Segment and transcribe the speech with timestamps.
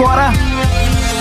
[0.00, 0.32] Agora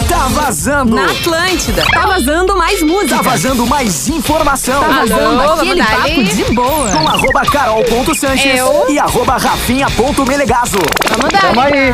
[0.08, 0.96] tá vazando.
[0.96, 1.84] Na Atlântida.
[1.92, 3.18] Tá vazando mais música.
[3.18, 4.80] Tá vazando mais informação.
[4.80, 6.90] Tá vazando Alô, aquele papo de boa.
[6.90, 8.86] Com arroba carol.sanches Eu.
[8.88, 10.78] e arroba rafinha.melegazo.
[11.10, 11.42] Vamos dar.
[11.42, 11.94] Tamo aí.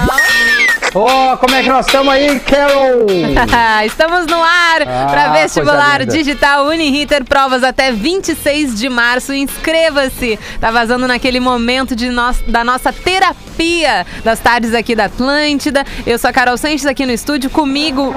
[0.96, 3.06] Ô, como é que nós estamos aí, Carol?
[3.86, 9.34] Estamos no ar Ah, para vestibular digital Uniriter provas até 26 de março.
[9.34, 10.40] Inscreva-se.
[10.62, 15.84] Tá vazando naquele momento de nós, da nossa terapia das tardes aqui da Atlântida.
[16.08, 18.16] Eu sou a Carol Sanches aqui no estúdio comigo.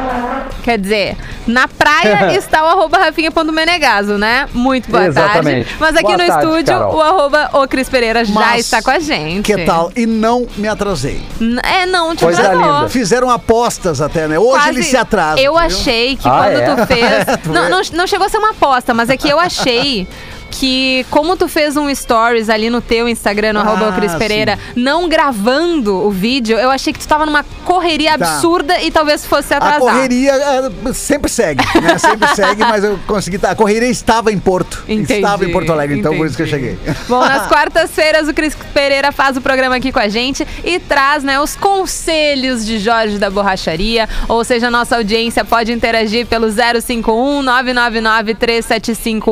[0.63, 1.17] Quer dizer,
[1.49, 4.49] na praia está o arroba rafinha.menegaso, né?
[4.55, 5.65] Muito boa Exatamente.
[5.65, 5.77] tarde.
[5.81, 6.95] Mas aqui Boa no tarde, estúdio, Carol.
[6.97, 9.43] o arroba o Cris Pereira já Mas está com a gente.
[9.53, 9.91] Que tal?
[9.97, 11.21] E não me atrasei.
[11.41, 12.68] N- É, não, te atrasou.
[12.77, 12.89] Linda.
[12.89, 14.39] Fizeram apostas até, né?
[14.39, 15.41] Hoje Quase- ele se atrasa.
[15.41, 15.59] Eu viu?
[15.61, 16.75] achei que Ah, quando é?
[16.77, 17.25] tu fez.
[17.43, 17.69] Tu não, vê?
[17.69, 20.07] não, não chegou a ser uma aposta, mas é que eu achei.
[20.51, 24.19] Que como tu fez um stories ali no teu Instagram, no Ah, Cris sim.
[24.19, 28.25] Pereira, não gravando o vídeo, eu achei que tu tava numa correria Tá.
[28.35, 29.81] absurda e talvez fosse A atrasar.
[29.81, 31.99] correria eh, sempre segue, né?
[31.99, 33.39] Sempre segue, mas eu consegui.
[33.47, 34.83] A correria estava em Porto.
[34.89, 36.77] Entendi, estava em Porto Alegre, então por isso que eu entendi.
[36.79, 36.95] cheguei.
[37.09, 41.23] Bom, nas quartas-feiras o Cris Pereira faz o programa aqui com a gente e traz
[41.23, 44.09] né, os conselhos de Jorge da Borracharia.
[44.29, 49.31] Ou seja, a nossa audiência pode interagir pelo 051 999 375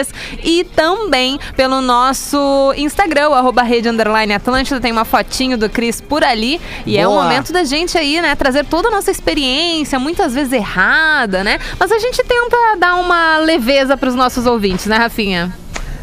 [0.00, 0.08] 823
[0.42, 4.80] e também pelo nosso Instagram, arroba rede underline Atlântida.
[4.80, 6.60] Tem uma fotinho do Cris por ali.
[6.86, 7.24] E é o Boa.
[7.24, 11.58] momento da gente aí, né, trazer toda a nossa experiência, muitas vezes errada, né?
[11.78, 15.52] Mas a gente tenta dar uma leveza para os nossos ouvintes, né, Rafinha?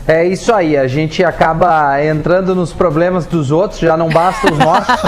[0.08, 4.58] É isso aí, a gente acaba entrando nos problemas dos outros, já não basta os
[4.58, 4.88] nossos,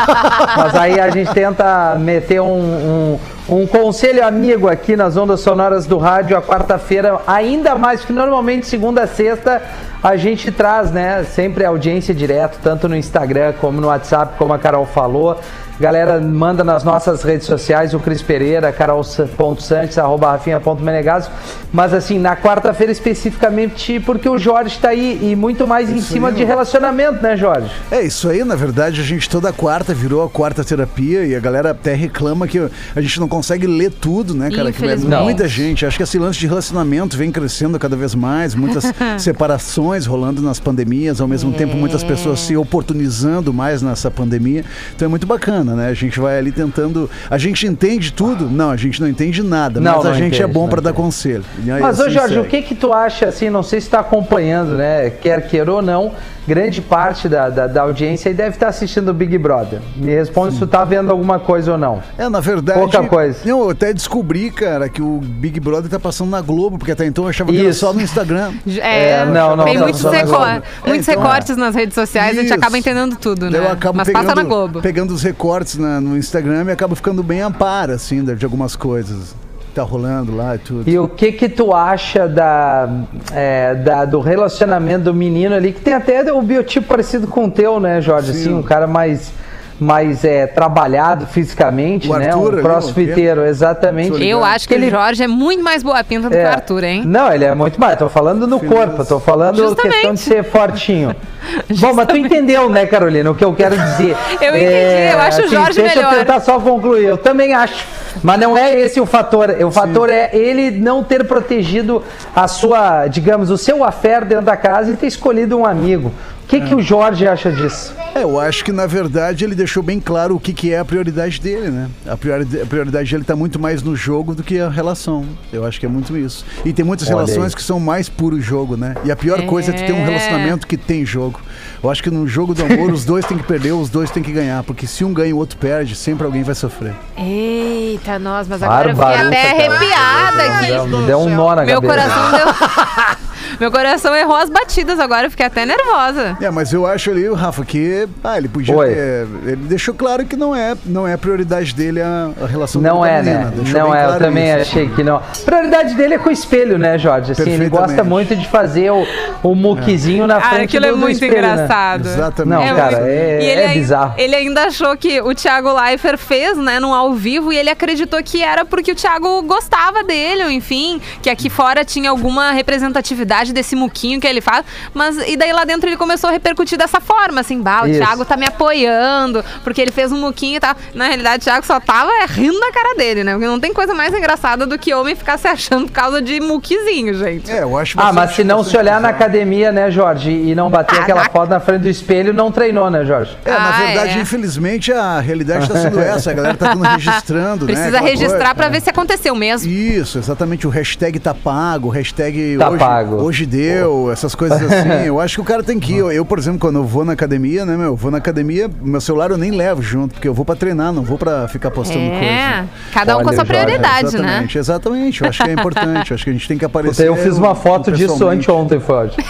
[0.57, 3.19] mas aí a gente tenta meter um, um,
[3.51, 8.67] um conselho amigo aqui nas ondas sonoras do rádio a quarta-feira, ainda mais que normalmente
[8.67, 9.61] segunda a sexta
[10.03, 14.59] a gente traz, né, sempre audiência direto, tanto no Instagram como no WhatsApp, como a
[14.59, 15.39] Carol falou.
[15.79, 21.29] Galera, manda nas nossas redes sociais, o Cris Pereira, carol.santos, arroba rafinha.menegaso.
[21.71, 26.27] Mas assim, na quarta-feira especificamente, porque o Jorge tá aí e muito mais em cima
[26.27, 26.49] aí, de mano.
[26.49, 27.71] relacionamento, né, Jorge?
[27.89, 31.39] É isso aí, na verdade, a gente toda quarta virou a quarta terapia e a
[31.39, 32.59] galera até reclama que
[32.93, 34.73] a gente não consegue ler tudo, né, cara?
[34.73, 35.85] Que é muita gente.
[35.85, 38.83] Acho que esse lance de relacionamento vem crescendo cada vez mais, muitas
[39.17, 44.65] separações rolando nas pandemias, ao mesmo tempo muitas pessoas se oportunizando mais nessa pandemia.
[44.95, 45.89] Então é muito bacana, né?
[45.89, 47.09] A gente vai ali tentando.
[47.29, 48.49] A gente entende tudo?
[48.49, 50.93] Não, a gente não entende nada, Não, mas a não gente é bom para dar
[50.93, 51.43] conselho.
[51.59, 52.47] Aí, Mas, ô assim Jorge, segue.
[52.47, 55.81] o que que tu acha, assim, não sei se tá acompanhando, né, quer queira ou
[55.81, 56.13] não,
[56.49, 59.79] grande parte da, da, da audiência aí deve estar assistindo o Big Brother.
[59.95, 62.01] Me responde se tu tá vendo alguma coisa ou não.
[62.17, 62.79] É, na verdade.
[62.79, 63.37] Pouca coisa.
[63.47, 67.25] Eu até descobri, cara, que o Big Brother tá passando na Globo, porque até então
[67.25, 67.81] eu achava que era Isso.
[67.81, 68.51] só no Instagram.
[68.79, 70.45] É, É, não, não, tem tá muitos, só na reco- Globo.
[70.87, 72.53] muitos É, então, recortes nas redes sociais, a gente Isso.
[72.55, 73.59] acaba entendendo tudo, né?
[73.59, 74.81] Eu acabo Mas pegando, passa na Globo.
[74.81, 78.75] pegando os recortes na- no Instagram e acabo ficando bem a par, assim, de algumas
[78.75, 79.35] coisas.
[79.79, 80.89] Tá rolando lá e tudo.
[80.89, 82.89] E o que que tu acha da,
[83.33, 87.51] é, da- do relacionamento do menino ali, que tem até o biotipo parecido com o
[87.51, 88.33] teu, né, Jorge?
[88.33, 88.39] Sim.
[88.41, 89.31] Assim, um cara mais,
[89.79, 92.27] mais é, trabalhado fisicamente, O né?
[92.27, 94.23] Arthur um crossfiteiro, exatamente.
[94.23, 96.83] Eu acho que Ele- o Jorge é muito mais boa pinta do que o Arthur,
[96.83, 97.03] hein?
[97.05, 97.97] Não, ele é muito mais.
[97.97, 99.93] Tô falando no Filho corpo, tô falando Justamente.
[99.93, 101.15] questão de ser fortinho.
[101.79, 104.15] Bom, mas tu entendeu, né, Carolina, o que eu quero dizer.
[104.41, 106.13] Eu entendi, eu acho o Jorge deixa melhor.
[106.13, 107.05] eu tentar só concluir.
[107.05, 107.85] Eu também acho.
[108.23, 109.49] Mas não é esse o fator.
[109.65, 112.03] O fator é ele não ter protegido
[112.35, 116.11] a sua, digamos, o seu affair dentro da casa e ter escolhido um amigo.
[116.49, 117.93] O que, que o Jorge acha disso?
[118.15, 120.83] É, eu acho que na verdade ele deixou bem claro o que, que é a
[120.85, 121.87] prioridade dele, né?
[122.07, 125.23] A prioridade, a prioridade dele tá muito mais no jogo do que a relação.
[125.53, 126.43] Eu acho que é muito isso.
[126.65, 127.55] E tem muitas Olha relações aí.
[127.55, 128.95] que são mais puro jogo, né?
[129.05, 130.05] E a pior coisa é tu ter um É.
[130.05, 131.39] relacionamento que tem jogo.
[131.83, 134.23] Eu acho que no jogo do amor os dois têm que perder, os dois têm
[134.23, 134.63] que ganhar.
[134.63, 136.95] Porque se um ganha e o outro perde, sempre alguém vai sofrer.
[137.15, 139.67] Eita, nós, mas agora eu fiquei até cara.
[139.67, 140.65] arrepiada aqui.
[140.71, 142.09] Deu- Me deu um nó na Meu cabeça.
[142.09, 143.19] coração deu.
[143.59, 146.37] Meu coração errou as batidas agora, eu fiquei até nervosa.
[146.41, 148.87] É, mas eu acho ali, Rafa, que ah, ele podia Oi.
[148.89, 149.27] ter.
[149.45, 152.97] Ele deixou claro que não é, não é a prioridade dele a, a relação Não
[152.97, 153.39] com a é, menina.
[153.45, 153.51] né?
[153.55, 154.61] Deixou Não bem é, eu claro também isso.
[154.61, 155.15] achei que não.
[155.17, 157.31] A prioridade dele é com o espelho, né, Jorge?
[157.31, 159.05] Assim, ele gosta muito de fazer o,
[159.43, 161.53] o muquizinho na Ah, frente aquilo é do- do muito espelho, né?
[161.53, 162.05] engraçado.
[162.07, 162.65] Exatamente.
[162.69, 164.13] Não, cara, muito- é- E ele é bizarro.
[164.17, 168.21] Ele ainda achou que o Thiago Leifert fez, né, num ao vivo, e ele acreditou
[168.23, 173.38] que era porque o Thiago gostava dele, ou enfim, que aqui fora tinha alguma representatividade
[173.39, 174.65] inveja desse muquinho que ele faz.
[174.93, 177.99] Mas e daí lá dentro ele começou a repercutir dessa forma, assim, bah, o Isso.
[177.99, 180.75] Thiago tá me apoiando, porque ele fez um muquinho e tal.
[180.93, 183.33] Na realidade, o Thiago só tava é, rindo da cara dele, né?
[183.33, 186.39] Porque não tem coisa mais engraçada do que homem ficar se achando por causa de
[186.39, 187.49] muquizinho, gente.
[187.51, 190.69] É, eu acho Ah, mas se não se olhar na academia, né, Jorge, e não
[190.69, 193.37] bater Ah, aquela na- foto na frente do espelho, não treinou, né, Jorge?
[193.45, 194.21] É, na Ah, verdade, é.
[194.21, 196.31] infelizmente, a realidade está sendo essa.
[196.31, 197.73] A galera tá tudo registrando, né?
[197.73, 198.55] Precisa aquela registrar coisa.
[198.55, 199.69] pra ver se aconteceu mesmo.
[199.71, 200.67] Isso, exatamente.
[200.67, 203.15] O hashtag tá pago, o hashtag Tá hoje, pago.
[203.15, 205.05] hoje deu, essas coisas assim.
[205.05, 205.97] Eu acho que o cara tem que ir.
[205.97, 207.87] Eu, eu, por exemplo, quando eu vou na academia, né, meu?
[207.87, 210.91] Eu vou na academia, meu celular eu nem levo junto, porque eu vou pra treinar,
[210.91, 212.69] não vou pra ficar postando É, coisa.
[212.93, 214.19] cada um com a Olha, sua prioridade, né?
[214.19, 215.21] Exatamente, exatamente.
[215.21, 216.11] Eu acho que é importante.
[216.11, 217.07] Eu acho que a gente tem que aparecer.
[217.07, 219.15] Eu fiz uma foto disso anteontem, Jorge.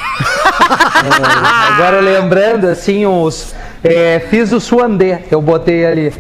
[1.00, 3.54] É, Agora lembrando, assim, os.
[3.84, 6.14] é, fiz o suandê, eu botei ali.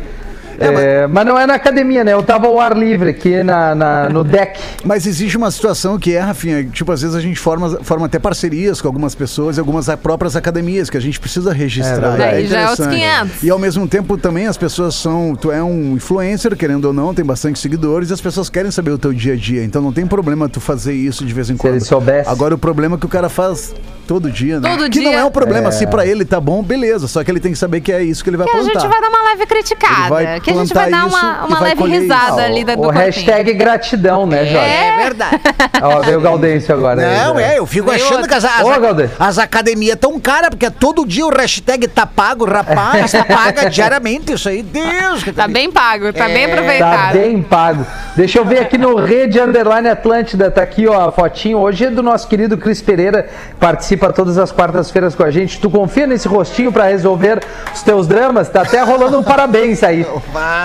[0.60, 1.26] É, mas...
[1.26, 2.14] não é na academia, né?
[2.14, 4.60] Eu tava ao ar livre aqui na, na- no deck.
[4.84, 8.20] Mas existe uma situação que é, Rafinha, tipo, às vezes a gente forma, forma até
[8.20, 11.96] parcerias com algumas pessoas e algumas próprias academias que a gente precisa registrar.
[12.12, 12.18] verdade.
[12.18, 12.96] Daí já é interessante.
[12.96, 13.44] 500.
[13.44, 17.14] E ao mesmo tempo também as pessoas são, tu é um influencer, querendo ou não,
[17.14, 19.64] tem bastante seguidores e as pessoas querem saber o teu dia a dia.
[19.64, 21.74] Então não tem problema tu fazer isso de vez em quando.
[21.76, 22.30] ele soubesse.
[22.30, 23.74] Agora o problema é que o cara faz
[24.10, 24.68] todo dia, né?
[24.76, 25.20] Todo que não dia.
[25.20, 25.72] é um problema, É.
[25.72, 28.24] se pra ele tá bom, beleza, só que ele tem que saber que é isso
[28.24, 28.80] que ele vai Que a plantar.
[28.80, 30.40] gente vai dar uma leve Ele criticada.
[30.40, 32.90] Que a gente vai dar uma, uma vai leve risada Ah, ali da, do o
[32.90, 34.58] hashtag gratidão, né, Jorge?
[34.68, 35.40] É verdade.
[35.84, 37.02] Ó, veio o Gaudêncio agora.
[37.08, 37.44] aí, Não, Jorge.
[37.44, 38.70] é, eu fico Veio achando que as, as, Ô,
[39.20, 44.34] as academias tão caras, porque todo dia o hashtag tá pago, rapaz, tá paga diariamente
[44.34, 44.64] isso aí.
[44.64, 47.14] Deus, que Tá bem pago, tá bem É, Tá aproveitado.
[47.14, 47.86] bem pago.
[48.16, 51.60] Deixa eu ver aqui no Rede Underline Atlântida, tá aqui ó, a fotinho.
[51.60, 53.60] Hoje é do nosso querido Cris Pereira, que
[54.00, 55.60] participa todas as quartas-feiras com a gente.
[55.60, 57.42] Tu confia nesse rostinho pra resolver
[57.74, 58.50] os teus dramas?
[58.50, 60.06] Tá até rolando um parabéns aí.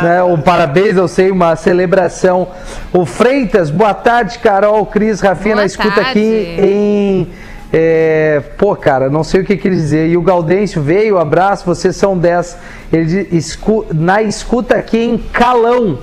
[0.03, 0.23] né?
[0.23, 2.49] Um parabéns, eu sei, uma celebração.
[2.93, 6.11] O Freitas, boa tarde, Carol, Cris, Rafinha, Boa na escuta tarde.
[6.11, 7.29] aqui em.
[7.73, 10.09] é, pô, cara, não sei o que quis dizer.
[10.09, 12.57] E o Gaudêncio veio, abraço, vocês são 10.
[12.93, 15.99] Ele diz, escu- na escuta aqui em Calão.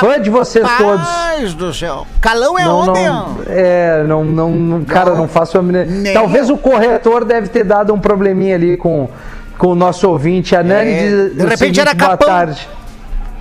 [0.00, 1.06] Fã de vocês todos.
[1.06, 2.06] Rapaz do céu.
[2.20, 3.00] Calão é Não, onde?
[3.00, 7.64] não, é, não, não, não- cara, não faço a Nem Talvez o corretor deve ter
[7.64, 9.08] dado um probleminha ali com,
[9.56, 10.54] com o nosso ouvinte.
[10.54, 12.28] A Nani É, diz de repente seguinte, era boa capão.
[12.28, 12.68] tarde.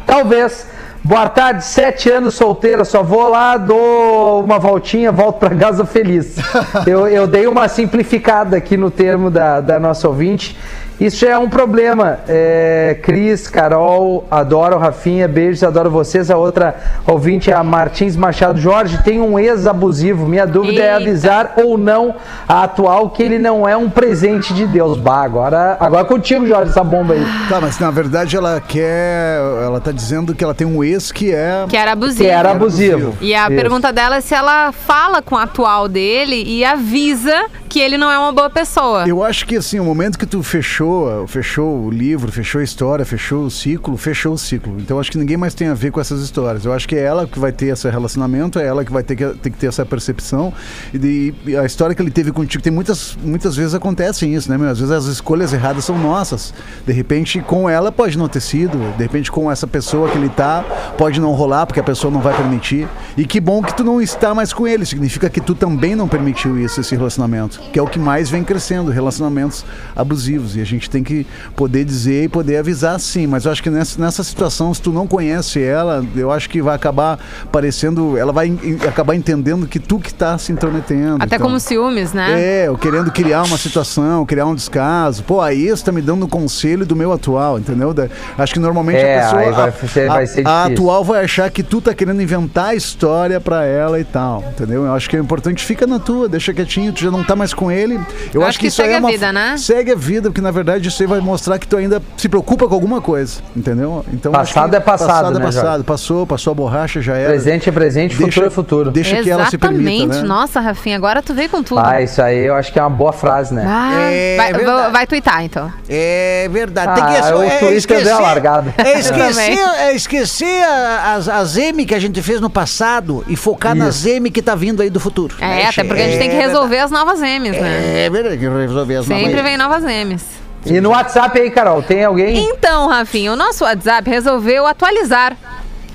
[0.05, 0.67] Talvez.
[1.03, 6.35] Boa tarde, sete anos solteira, só vou lá, dou uma voltinha, volto pra casa feliz.
[6.85, 10.55] Eu, eu dei uma simplificada aqui no termo da, da nossa ouvinte.
[11.01, 12.19] Isso já é um problema.
[12.27, 16.29] É, Cris, Carol, adoro Rafinha, beijos, adoro vocês.
[16.29, 16.75] A outra
[17.07, 18.61] ouvinte é a Martins Machado.
[18.61, 20.27] Jorge, tem um ex abusivo.
[20.27, 20.97] Minha dúvida é Eita.
[20.97, 22.13] avisar ou não
[22.47, 24.95] a atual que ele não é um presente de Deus.
[24.95, 27.25] Bah, agora, agora é contigo, Jorge, essa bomba aí.
[27.49, 29.39] Tá, mas na verdade ela quer.
[29.63, 31.65] Ela tá dizendo que ela tem um ex que é.
[31.67, 32.23] Que era abusivo.
[32.23, 33.17] Que era abusivo.
[33.19, 33.55] E a Isso.
[33.55, 38.11] pergunta dela é se ela fala com o atual dele e avisa que ele não
[38.11, 39.07] é uma boa pessoa.
[39.07, 40.90] Eu acho que assim, o momento que tu fechou,
[41.27, 44.75] fechou o livro, fechou a história, fechou o ciclo, fechou o ciclo.
[44.79, 46.65] Então acho que ninguém mais tem a ver com essas histórias.
[46.65, 49.15] Eu acho que é ela que vai ter esse relacionamento, é ela que vai ter
[49.15, 50.53] que, ter, que ter essa percepção.
[50.93, 54.49] E, de- e a história que ele teve contigo, tem muitas, muitas vezes acontecem isso,
[54.49, 54.69] né, meu?
[54.69, 56.53] Às vezes as escolhas erradas são nossas.
[56.85, 60.29] De repente, com ela pode não ter sido, de repente, com essa pessoa que ele
[60.29, 60.63] tá,
[60.97, 62.87] pode não rolar, porque a pessoa não vai permitir.
[63.17, 64.85] E que bom que tu não está mais com ele.
[64.85, 67.59] Significa que tu também não permitiu isso, esse relacionamento.
[67.71, 69.63] Que é o que mais vem crescendo, relacionamentos
[69.95, 70.55] abusivos.
[70.55, 71.25] E a gente tem que
[71.55, 73.27] poder dizer e poder avisar sim.
[73.27, 76.61] Mas eu acho que nessa, nessa situação, se tu não conhece ela, eu acho que
[76.61, 77.19] vai acabar
[77.51, 78.17] parecendo.
[78.17, 81.15] Ela vai en- acabar entendendo que tu que tá se intrometendo.
[81.23, 81.47] Até então.
[81.47, 82.39] como ciúmes, né?
[82.41, 85.23] É, eu querendo criar uma situação, criar um descaso.
[85.23, 87.93] Pô, aí você tá me dando um conselho do meu atual, entendeu?
[87.93, 88.07] Da-
[88.37, 89.41] acho que normalmente É, a pessoa.
[89.41, 90.73] aí vai a- ser- a, vai ser a difícil.
[90.83, 94.85] atual vai achar que tu tá querendo inventar a história pra ela e tal, entendeu?
[94.85, 97.53] Eu acho que é importante, fica na tua, deixa quietinho, tu já não tá mais
[97.53, 97.99] com ele.
[98.33, 99.11] Eu, acho acho que que isso segue aí é a uma.
[99.11, 99.57] vida, né?
[99.57, 102.67] Segue a vida, porque na verdade isso aí vai mostrar que tu ainda se preocupa
[102.67, 104.05] com alguma coisa, entendeu?
[104.13, 105.83] Então, Passado é passado, Passado né, é passado, Jorge?
[105.83, 107.29] passou, passou a borracha, já era.
[107.29, 108.91] Presente é presente, futuro é futuro.
[108.91, 110.21] Deixa que ela se permita, Exatamente.
[110.21, 110.27] né?
[110.27, 111.79] Nossa, Rafinha, agora tu veio com tudo.
[111.83, 113.65] Ah, isso aí eu acho que é uma boa frase, né?
[113.67, 114.81] Ah, É vai, verdade.
[114.83, 115.71] vou- vai twittar, então.
[115.89, 116.87] É verdade.
[116.89, 118.73] Ah, Tem que o é, Twitter esquecer, deu largada.
[118.77, 120.63] É esquecer, é esquecer
[121.05, 124.55] as, as M que a gente fez no passado e focar nas M que tá
[124.55, 125.35] vindo aí do futuro.
[125.39, 128.05] É, até porque a gente tem que resolver as novas M's, né?
[128.05, 130.40] É verdade, que resolver as Sempre novas- vem novas M's.
[130.65, 132.37] E no WhatsApp aí, Carol, tem alguém?
[132.49, 135.35] Então, Rafinha, o nosso WhatsApp resolveu atualizar.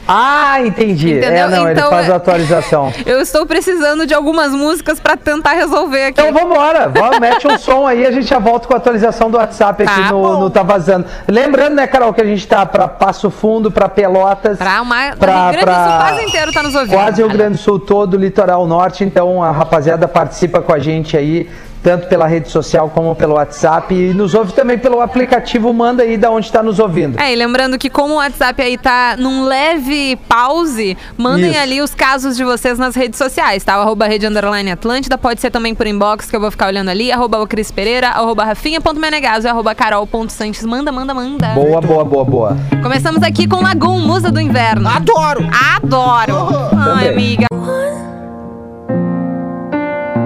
[0.09, 1.15] Ah, entendi.
[1.19, 1.33] Entendeu?
[1.33, 2.93] É, não, Então, ele faz é- a atualização.
[3.05, 6.21] Eu estou precisando de algumas músicas pra tentar resolver aqui.
[6.21, 9.37] Então vambora, vamos, mete um som aí, a gente já volta com a atualização do
[9.37, 11.07] WhatsApp aqui Tá no, no Tá Vazando.
[11.27, 14.59] Lembrando, né, Carol, que a gente tá pra Passo Fundo, pra Pelotas.
[14.59, 16.95] Pra uma, pra- o Rio Grande do Sul pra- quase inteiro tá nos ouvindo.
[16.95, 19.03] Quase o Rio Grande do Sul todo, litoral norte.
[19.03, 21.51] Então a rapaziada participa com a gente aí,
[21.87, 23.95] tanto pela rede social como pelo WhatsApp.
[23.95, 27.17] E nos ouve também pelo aplicativo, manda aí da onde está nos ouvindo.
[27.21, 31.61] É, e lembrando que como o WhatsApp aí tá num leve pause, mandem Isso.
[31.61, 33.79] ali os casos de vocês nas redes sociais, tá?
[33.79, 36.89] O arroba rede underline Atlântida, pode ser também por inbox, que eu vou ficar olhando
[36.89, 40.67] ali, arroba o Cris Pereira, arroba rafinha.menegaso e arroba carol.sanches.
[40.67, 41.51] Manda, manda, manda.
[41.51, 42.57] Boa, boa, boa, boa.
[42.83, 44.89] Começamos aqui com Lagoon, Musa do Inverno.
[44.89, 45.47] Adoro!
[45.77, 46.49] Adoro!
[46.73, 47.09] Ai, Também.
[47.11, 47.47] amiga.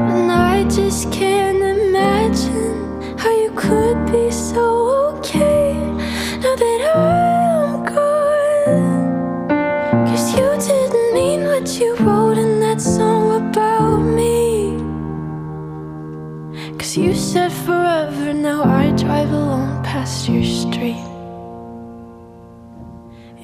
[0.08, 1.49] And I just can't
[2.00, 4.64] imagine how you could be so
[5.10, 5.74] okay
[6.42, 9.48] now that I'm gone.
[10.08, 14.78] Cause you didn't mean what you wrote in that song about me.
[16.78, 21.04] Cause you said forever, now I drive alone past your street.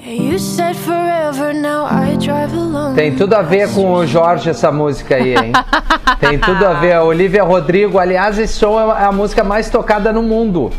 [0.01, 2.06] Yeah, you said forever, now I.
[2.95, 5.51] Tem tudo a ver com o Jorge essa música aí, hein?
[6.19, 6.93] Tem tudo a ver.
[6.93, 10.71] A Olivia Rodrigo, aliás, esse som é a música mais tocada no mundo.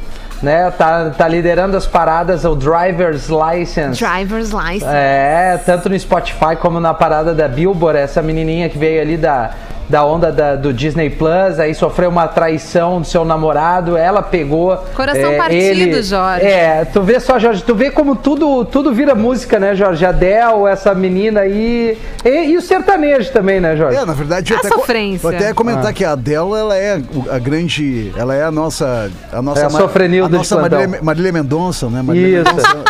[0.42, 0.70] Né?
[0.72, 4.02] Tá, tá liderando as paradas, o Driver's License.
[4.02, 4.86] Driver's License.
[4.86, 9.50] É, tanto no Spotify como na parada da Billboard, essa menininha que veio ali da,
[9.88, 14.76] da onda da- do Disney Plus, aí sofreu uma traição do seu namorado, ela pegou.
[14.94, 16.44] Coração é, partido, ele- Jorge.
[16.46, 20.04] É, tu vê só, Jorge, tu vê como tudo, tudo vira música, né, Jorge?
[20.04, 21.96] Adele, essa menina aí.
[22.24, 23.96] E, e o sertanejo também, né, Jorge?
[23.96, 25.20] É, na verdade, eu A até, sofrência.
[25.20, 25.54] vou até Ah.
[25.54, 29.64] comentar que a Adele, ela é a grande, ela é a nossa, a nossa, É
[29.64, 30.56] a Ma- sofrenilda a nossa.
[30.60, 32.02] Marília, Marília Mendonça, né?
[32.02, 32.54] Marília Isso.
[32.54, 32.84] Mendonça.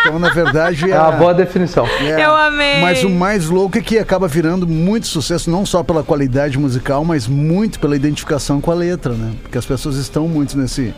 [0.00, 1.86] Então, na verdade, É uma boa definição.
[1.86, 2.80] é, Eu amei.
[2.80, 7.04] Mas o mais louco é que acaba virando muito sucesso, não só pela qualidade musical,
[7.04, 9.32] mas muito pela identificação com a letra, né?
[9.42, 10.94] Porque as pessoas estão muito nesse.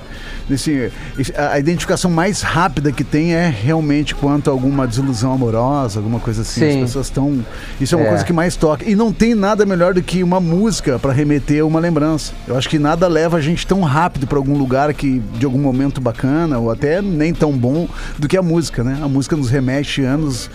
[0.51, 0.93] Nesse
[1.37, 6.43] a identificação mais rápida que tem é realmente quanto a alguma desilusão amorosa, alguma coisa
[6.43, 6.61] assim.
[6.61, 6.69] Sim.
[6.83, 7.45] As pessoas estão.
[7.81, 8.09] Isso é uma É.
[8.09, 8.85] coisa que mais toca.
[8.89, 12.33] E não tem nada melhor do que uma música para remeter a uma lembrança.
[12.47, 15.59] Eu acho que nada leva a gente tão rápido para algum lugar que de algum
[15.61, 17.89] momento bacana ou até nem tão bom
[18.19, 18.99] do que a música, né?
[19.03, 20.51] A música nos remete anos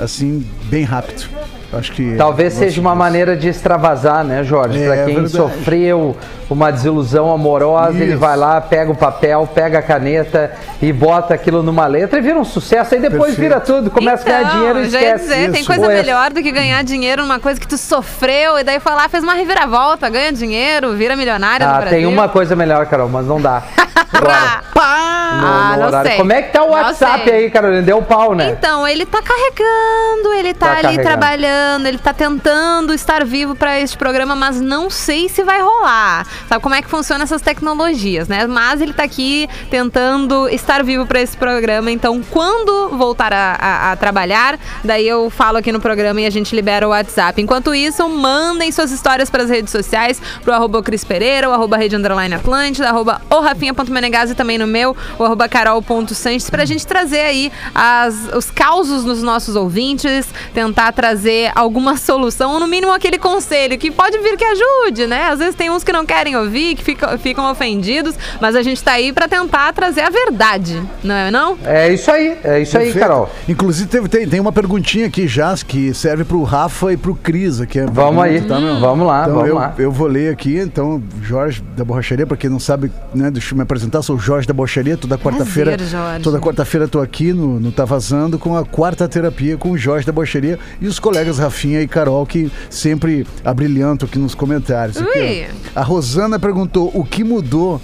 [0.00, 1.28] assim bem rápido.
[1.72, 4.78] Acho que Talvez gosto seja uma maneira de extravasar, né, Jorge?
[4.78, 6.16] É, Pra é quem sofreu
[6.50, 8.18] uma desilusão amorosa, ele Isso.
[8.18, 10.50] vai lá, pega o papel, pega a caneta
[10.80, 12.94] e bota aquilo numa letra e vira um sucesso.
[12.94, 13.40] Aí depois Perfeito.
[13.40, 15.24] vira tudo, começa a ganhar dinheiro e Então, já ia esquece.
[15.34, 15.66] dizer, tem Isso.
[15.70, 18.80] coisa Ou é- melhor do que ganhar dinheiro numa coisa que tu sofreu e daí
[18.80, 21.98] foi lá, fez uma reviravolta, ganha dinheiro, vira milionária no Ah, Brasil.
[21.98, 23.62] tem uma coisa melhor, Carol, mas não dá.
[24.10, 26.08] Agora, no- Ah, no não horário.
[26.10, 26.18] sei.
[26.18, 27.82] Como é que tá o Não WhatsApp aí, Carolina?
[27.82, 28.50] Deu pau, né?
[28.58, 31.08] Então, ele tá carregando, ele tá, Tá ali carregando.
[31.08, 36.26] trabalhando, ele tá tentando estar vivo pra este programa, mas não sei se vai rolar.
[36.48, 38.46] Sabe como é que funcionam essas tecnologias, né?
[38.46, 43.92] Mas ele tá aqui tentando estar vivo pra esse programa, então quando voltar a, a-
[43.92, 47.40] a trabalhar, daí eu falo aqui no programa e a gente libera o WhatsApp.
[47.40, 51.96] Enquanto isso, mandem suas histórias pras redes sociais, pro arroba Cris Pereira, o arroba Rede
[51.96, 57.20] Underline Atlântida, arroba o Rafinha.menegas e também no meu, o arroba carol.sanches, pra gente trazer
[57.20, 63.18] aí as, os causos nos nossos ouvintes, tentar trazer alguma solução, ou no mínimo aquele
[63.18, 65.24] conselho que pode vir que ajude, né?
[65.30, 68.82] Às vezes tem uns que não querem ouvir, que ficam, ficam ofendidos, mas a gente
[68.82, 71.56] tá aí pra tentar trazer a verdade, não é não?
[71.64, 72.98] É isso aí, é isso aí, Perfeito.
[72.98, 73.30] Carol.
[73.48, 77.60] Inclusive, teve- tem, tem uma perguntinha aqui já que serve pro Rafa e pro Cris
[77.60, 77.78] aqui.
[77.78, 78.78] é Vamos aí, tá, meu?
[78.80, 79.74] vamos lá, Então, vamos eu, lá.
[79.78, 83.56] eu vou ler aqui, então, Jorge da Borracharia, pra quem não sabe, né, deixa eu
[83.56, 85.76] me apresentar, sou o Jorge da Borracharia, toda quarta-feira.
[86.22, 90.06] Toda quarta-feira tô aqui no, no Tá Vazando com a quarta terapia com o Jorge
[90.06, 94.96] da Borracharia e os colegas Rafinha e Carol que sempre abrilhantam aqui nos comentários.
[94.98, 97.80] Aqui, a Rosana perguntou o que mudou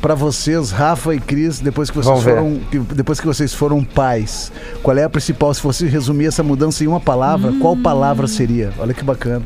[0.00, 2.60] pra vocês, Rafa e Cris, depois que vocês foram
[2.94, 4.52] depois que vocês foram pais.
[4.82, 5.52] Qual é a principal?
[5.52, 8.70] Se fosse resumir essa mudança em uma palavra, qual palavra seria?
[8.78, 9.42] Olha que bacana.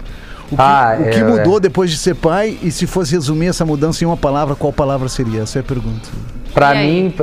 [0.51, 1.61] O que, Ah, o que é, mudou é.
[1.61, 2.59] depois de ser pai?
[2.63, 5.41] E se fosse resumir essa mudança em uma palavra, qual palavra seria?
[5.43, 6.11] Essa é a pergunta.
[6.53, 7.05] Pra aí?
[7.05, 7.15] mim,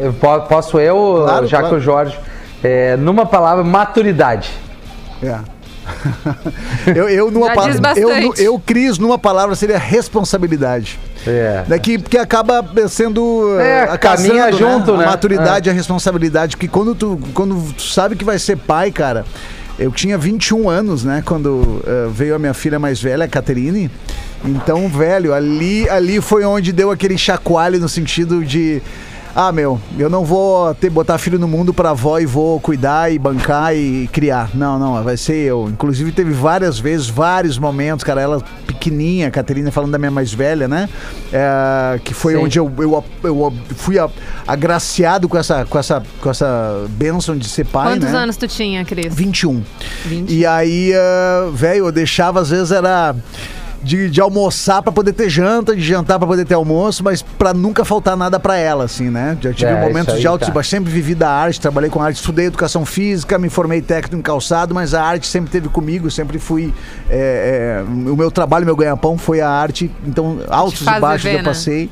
[0.49, 1.75] posso eu, Claro, já claro.
[1.75, 2.17] que o Jorge,
[2.63, 4.49] é, numa palavra, maturidade.
[5.21, 5.37] É.
[6.95, 8.43] eu, eu, numa Já pa- diz eu, bastante.
[8.43, 10.99] eu, Cris, numa palavra seria responsabilidade.
[11.27, 11.63] É.
[11.67, 15.05] Né, que, que acaba sendo É, eh, caminha casando, junto, né?
[15.05, 16.55] A maturidade e a responsabilidade.
[16.55, 19.25] Porque quando tu, quando tu sabe que vai ser pai, cara.
[19.77, 21.23] Eu tinha 21 anos, né?
[21.25, 23.89] Quando eh, veio a minha filha mais velha, a Caterine.
[24.43, 28.81] Então, velho, ali, ali foi onde deu aquele chacoalho no sentido de.
[29.41, 33.09] Ah, meu, eu não vou ter, botar filho no mundo pra avó e vou cuidar
[33.09, 34.49] e bancar e criar.
[34.53, 35.69] Não, não, vai ser eu.
[35.69, 40.33] Inclusive, teve várias vezes, vários momentos, cara, ela pequenininha, a Caterina falando da minha mais
[40.33, 40.89] velha, né?
[41.31, 42.39] É, que foi Sim.
[42.43, 43.95] onde eu, eu, eu fui
[44.45, 48.17] agraciado com essa, com essa, com essa bênção de ser pai, Quantos né?
[48.17, 49.15] anos tu tinha, Cris?
[49.15, 49.63] 21.
[50.27, 53.15] E aí, ah, velho, eu deixava, às vezes era
[53.81, 57.53] de, de almoçar pra poder ter janta, de jantar pra poder ter almoço, mas pra
[57.53, 59.37] nunca faltar nada pra ela, assim, né?
[59.41, 62.01] Já tive É, momentos aí, de altos e baixos, sempre vivi da arte, trabalhei com
[62.01, 66.09] arte, estudei educação física, me formei técnico em calçado, mas a arte sempre teve comigo,
[66.11, 66.73] sempre fui.
[67.09, 71.35] é, é, o meu trabalho, meu ganha-pão foi a arte, então altos e baixos viver,
[71.35, 71.49] eu né?
[71.49, 71.89] passei.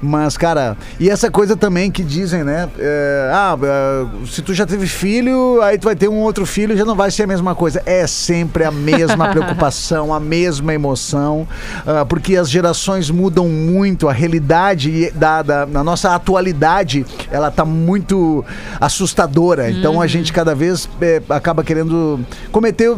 [0.00, 2.68] Mas, cara, e essa coisa também que dizem, né?
[2.78, 6.76] é, ah, é, se tu já teve filho, aí tu vai ter um outro filho,
[6.76, 7.82] já não vai ser a mesma coisa.
[7.86, 11.46] É sempre a mesma preocupação, a mesma emoção,
[11.86, 17.64] ah, porque as gerações mudam muito, a realidade da, da, na nossa atualidade, ela tá
[17.64, 18.44] muito
[18.80, 19.70] assustadora.
[19.70, 22.20] Então a gente cada vez é, acaba querendo
[22.52, 22.96] cometer,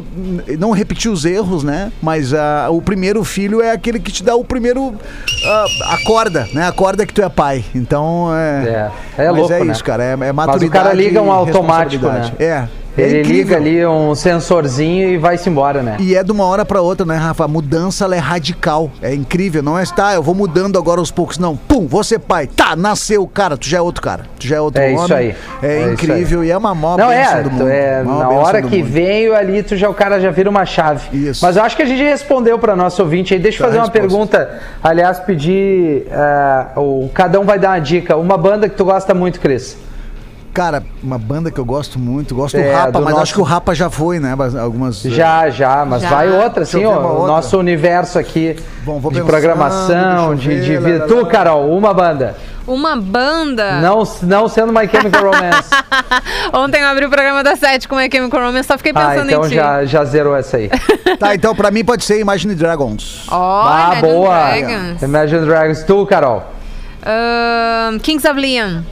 [0.59, 1.93] não repetir os erros, né?
[2.03, 4.95] Mas ah, o primeiro filho é aquele que te dá o primeiro
[5.45, 6.67] ah, a corda, né?
[6.67, 7.65] A corda que tu é pai.
[7.75, 8.91] Então é.
[9.19, 9.73] É, é mas louco, é né?
[9.73, 10.05] isso, cara.
[10.05, 10.67] É, é Mas maturidade.
[10.67, 12.33] o cara liga um automático, né?
[12.39, 12.69] É.
[12.99, 13.37] É Ele incrível.
[13.37, 15.97] liga ali um sensorzinho e vai-se embora, né?
[16.01, 17.45] E é de uma hora pra outra, né, Rafa?
[17.45, 18.91] A mudança ela é radical.
[19.01, 19.63] É incrível.
[19.63, 21.39] Não é, tá, eu vou mudando agora aos poucos.
[21.39, 21.57] Não.
[21.57, 22.47] Pum, ser pai.
[22.47, 23.27] Tá, nasceu.
[23.27, 24.25] Cara, tu já é outro cara.
[24.39, 25.05] Tu já é outro É homem.
[25.05, 25.35] isso aí.
[25.63, 27.69] É, É incrível e é uma mó Não, é, do mundo.
[27.69, 28.91] é na hora que mundo.
[28.91, 31.17] veio ali, tu já, o cara já vira uma chave.
[31.17, 31.45] Isso.
[31.45, 33.41] Mas eu acho que a gente respondeu para nosso ouvinte aí.
[33.41, 34.61] Deixa eu Tá fazer uma pergunta.
[34.83, 36.07] Aliás, pedir.
[36.11, 38.17] eh, o, cada um vai dar uma dica.
[38.17, 39.77] Uma banda que tu gosta muito, Cris.
[40.59, 42.35] Cara, uma banda que eu gosto muito.
[42.35, 44.35] Gosto É, do Rapa, do mas nosso- acho que o Rapa já foi, né?
[44.37, 45.01] mas Algumas.
[45.03, 46.09] Já, já, mas Já.
[46.09, 47.27] vai outra, assim, ó, o outra.
[47.29, 50.91] nosso universo aqui Bom, vou de programação, de, de vida.
[50.99, 51.27] lá, lá, Tu.
[51.27, 52.35] Carol, uma banda.
[52.67, 53.81] Uma banda.
[53.81, 55.71] Não, não sendo My Chemical Romance.
[56.53, 59.31] Ontem eu abri o programa da Sete com a Chemical Romance, só fiquei ah, pensando
[59.31, 59.55] então em ti.
[59.55, 60.69] já, já zerou essa aí.
[61.21, 63.27] Tá, então pra mim pode ser Imagine Dragons.
[63.31, 64.35] Ó, ah, Imagine boa.
[64.39, 65.03] Dragons.
[65.03, 65.83] Imagine Dragons.
[65.85, 66.43] Tu, Carol.
[67.07, 68.83] Ahn, Kings of Leon.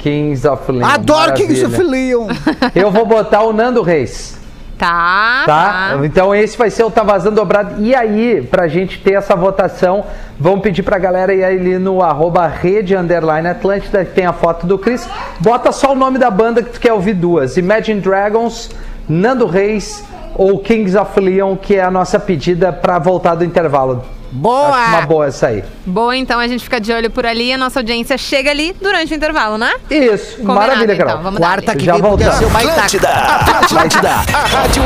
[0.00, 0.86] Kings of Leon.
[0.86, 1.90] Adoro Kings of maravilha.
[1.90, 2.26] Leon.
[2.74, 4.38] Eu vou botar o Nando Reis.
[4.78, 5.42] Tá.
[5.44, 6.00] Tá?
[6.04, 7.82] Então esse vai ser o Tá Vazando Dobrado.
[7.82, 10.04] E aí, pra gente ter essa votação,
[10.38, 14.66] vamos pedir pra galera ir ali no arroba rede underline Atlântida, que tem a foto
[14.66, 15.06] do Chris.
[15.38, 17.58] Bota só o nome da banda que tu quer ouvir duas.
[17.58, 18.70] Imagine Dragons,
[19.06, 20.02] Nando Reis
[20.34, 24.02] ou Kings of Leon, que é a nossa pedida pra voltar do intervalo.
[24.32, 24.76] Boa!
[24.76, 25.64] Acho uma boa essa aí.
[25.84, 27.52] Boa, então a gente fica de olho por ali.
[27.52, 29.72] A nossa audiência chega ali durante o intervalo, né?
[29.90, 31.06] Isso, Combinado, maravilha, então.
[31.06, 31.22] Carol.
[31.22, 31.76] Vamos Quarta dar.
[31.76, 32.56] que Já vem podia voltamos.
[32.56, 34.82] Atlântida, Atlântida, a rádio.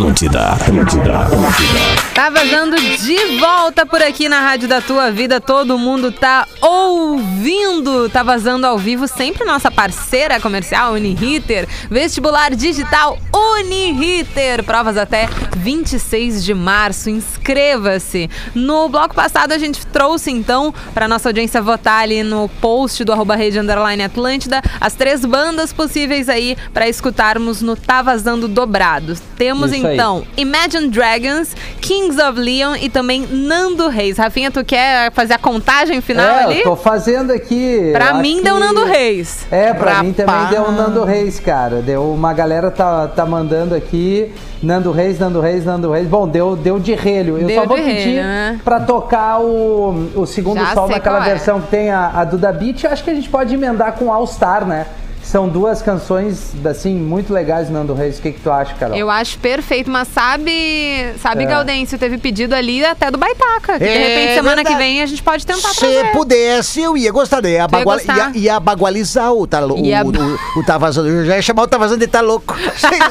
[0.00, 2.10] Atlântida, Atlântida, Atlântida.
[2.14, 5.42] Tá vazando de volta por aqui na Rádio da Tua Vida.
[5.42, 8.08] Todo mundo tá ouvindo.
[8.08, 11.68] Tá vazando ao vivo sempre nossa parceira comercial Uniriter.
[11.90, 14.64] Vestibular digital Uniriter.
[14.64, 17.10] Provas até 26 de março.
[17.10, 18.30] Inscreva-se.
[18.54, 23.12] No bloco passado a gente trouxe então para nossa audiência votar ali no post do
[23.12, 29.14] arroba rede underline Atlântida as três bandas possíveis aí para escutarmos no Tá Vazando Dobrado.
[29.36, 29.89] Temos Isso.
[29.94, 34.16] Então Imagine Dragons, Kings of Leon e também Nando Reis.
[34.18, 36.58] Rafinha, tu quer fazer a contagem final é, ali?
[36.58, 37.90] eu tô fazendo aqui.
[37.92, 39.46] Pra mim deu que- Nando Reis.
[39.50, 40.50] É, pra mim também Rapaz.
[40.50, 41.76] deu Nando Reis, cara.
[41.82, 44.32] Deu uma galera tá, tá mandando aqui.
[44.62, 46.06] Nando Reis, Nando Reis, Nando Reis.
[46.06, 47.38] Bom, deu, deu de relho.
[47.38, 48.60] Eu Deu só vou de pedir relho, né?
[48.62, 51.30] pra tocar o, o segundo Já sol naquela é.
[51.30, 52.84] versão que tem a, a Duda Beat.
[52.84, 54.86] Acho que a gente pode emendar com All Star, né?
[55.22, 58.18] São duas canções, assim, muito legais do Nando Reis.
[58.18, 58.96] O que, que tu acha, Carol?
[58.96, 61.46] Eu acho perfeito, mas sabe, sabe É.
[61.46, 63.74] Gaudêncio, teve pedido ali até do Baitaca.
[63.78, 64.78] Que de É repente, semana que verdade.
[64.78, 66.12] vem, a gente pode tentar Se trazer.
[66.12, 67.44] pudesse, eu ia gostar.
[67.44, 67.94] Ia, bagua...
[67.96, 68.34] gostar.
[68.34, 71.08] ia, ia bagualizar o, tá, o, Ia- o, o, Tá Vazando.
[71.08, 72.54] Eu já ia chamar o Tá Vazando de Tá Louco.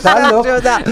[0.03, 0.49] Tá louco.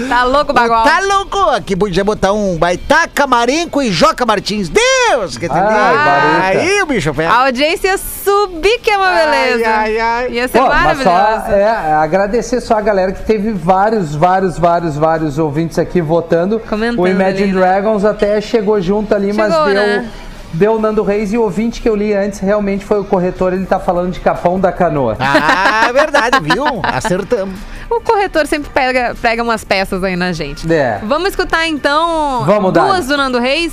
[0.08, 0.84] Tá louco o bagual?
[0.84, 1.38] Tá louco!
[1.50, 4.68] Aqui podia botar um Baitaca, Marenco e Joca Martins.
[5.10, 5.36] Deus!
[5.38, 6.74] Que Ai, entendeu?
[6.76, 7.30] Aí o bicho A pega.
[7.32, 9.68] audiência subir que é uma beleza.
[9.68, 10.30] ai, ai.
[10.32, 11.52] Ia ser Pô, mas só, maravilhoso.
[11.52, 16.60] é, agradecer só a galera que teve vários, vários, vários, vários ouvintes aqui votando.
[16.60, 17.58] Comentando o Imagine ali, né?
[17.60, 19.74] Dragons até chegou junto ali, mas Chegou, deu.
[19.74, 20.10] né?
[20.50, 23.52] Deu o Nando Reis e o ouvinte que eu li antes realmente foi o corretor,
[23.52, 25.14] ele tá falando de Capão da Canoa.
[25.20, 26.64] Ah, é verdade, viu?
[26.82, 27.54] Acertamos.
[27.90, 30.70] O corretor sempre pega, pega umas peças aí na gente.
[30.72, 31.00] É.
[31.04, 33.06] Vamos escutar então Vamos, duas Dani.
[33.08, 33.72] do Nando Reis?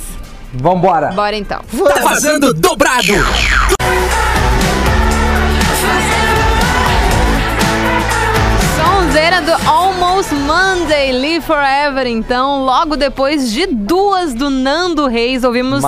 [0.58, 1.08] Vambora!
[1.12, 1.60] Bora então.
[1.94, 3.12] Tá vazando dobrado.
[9.16, 15.80] Sonzeira do Almost Monday, Live Forever, então, logo depois de duas do Nando Reis, ouvimos.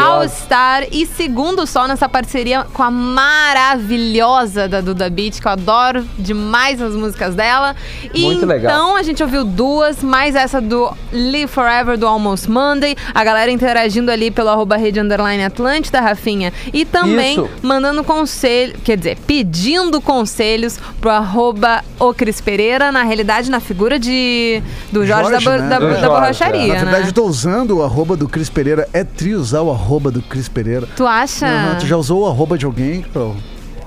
[0.00, 5.50] All Star e Segundo Sol nessa parceria com a maravilhosa da Duda Beat, que eu
[5.50, 7.74] adoro demais as músicas dela.
[8.14, 8.70] E Muito legal.
[8.70, 13.50] Então a gente ouviu duas, mais essa do Live Forever do Almost Monday, a galera
[13.50, 17.50] interagindo ali pelo arroba rede underline Atlântida, Rafinha, e também Isso.
[17.60, 23.98] mandando conselho, quer dizer, pedindo conselhos pro arroba o Cris Pereira, na realidade na figura
[23.98, 25.68] de do Jorge, Jorge, da, né?
[25.68, 27.08] da, Do da Jorge, borracharia, Na verdade, né?
[27.08, 28.88] eu tô usando o arroba do Cris Pereira.
[28.92, 30.86] É tri usar o arroba do Cris Pereira.
[30.96, 31.76] Tu acha?
[31.80, 33.02] Tu já usou o arroba de alguém?
[33.02, 33.34] Pro...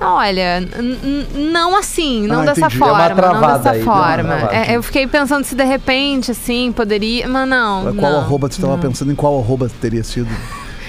[0.03, 0.61] Olha,
[1.35, 2.77] não assim, não Ah, dessa entendi.
[2.79, 4.23] Deu forma, uma não travada dessa aí, forma.
[4.23, 4.55] travada.
[4.55, 7.93] É, eu fiquei pensando se de repente, assim, poderia, mas não.
[7.95, 8.19] Qual não.
[8.19, 10.29] arroba tu estava pensando em qual arroba teria sido?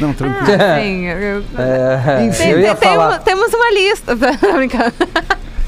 [0.00, 0.58] Não, tranquilo.
[0.62, 3.08] Ah, sim, eu- É, Enfim, Tem- eu ia tem- tem falar.
[3.10, 4.16] uma- temos uma lista.
[4.56, 4.94] Brincando.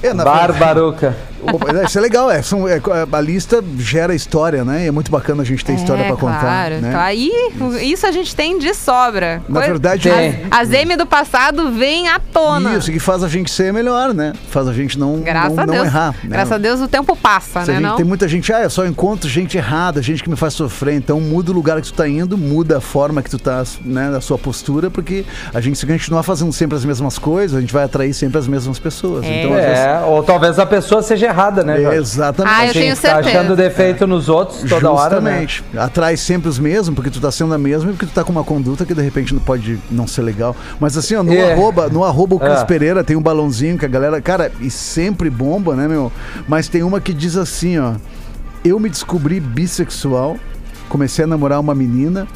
[0.03, 1.15] É, Barbaruca.
[1.53, 2.81] Opa, Isso é legal, é, são- é,
[3.13, 4.85] a lista gera história, né?
[4.85, 6.41] E é muito bacana a gente ter história É, pra contar.
[6.41, 6.91] Claro, né?
[6.93, 7.15] claro.
[7.15, 9.43] E isso a gente tem de sobra.
[9.49, 10.41] Na Coi- verdade, Tem.
[10.51, 12.75] As M do passado vêm à tona.
[12.77, 14.33] Isso, que faz a gente ser melhor, né?
[14.51, 16.13] Faz a gente não, Graças não, a errar.
[16.13, 16.31] né?
[16.31, 17.81] Graças a Deus o tempo passa, Se a né?
[17.81, 17.97] gente- Não?
[17.97, 20.95] Tem muita gente, ah, eu só encontro gente errada, gente que me faz sofrer.
[20.95, 24.11] Então muda o lugar que tu tá indo, muda a forma que tu tá, né,
[24.11, 27.73] da sua postura, porque a gente se continuar fazendo sempre as mesmas coisas, a gente
[27.73, 29.25] vai atrair sempre as mesmas pessoas.
[29.25, 29.43] É.
[29.43, 31.99] Então, às vezes, É, ou talvez a pessoa seja errada, né, Jorge?
[31.99, 32.55] Exatamente.
[32.55, 33.29] Ah, eu tenho tá certeza.
[33.31, 35.43] achando defeito nos outros toda hora, né?
[35.43, 35.65] Justamente.
[35.77, 38.33] Atrai sempre os mesmos, porque tu tá sendo a mesma e porque tu tá com
[38.33, 40.57] uma conduta que de repente não pode não ser legal.
[40.81, 41.53] Mas assim, ó, no É.
[41.53, 42.65] arroba, no arroba o Cris Ah.
[42.65, 46.11] Pereira tem um balãozinho que a galera, cara, e sempre bomba, né, meu?
[46.49, 47.93] Mas tem uma que diz assim, ó.
[48.65, 50.37] Eu me descobri bissexual,
[50.89, 52.27] comecei a namorar uma menina,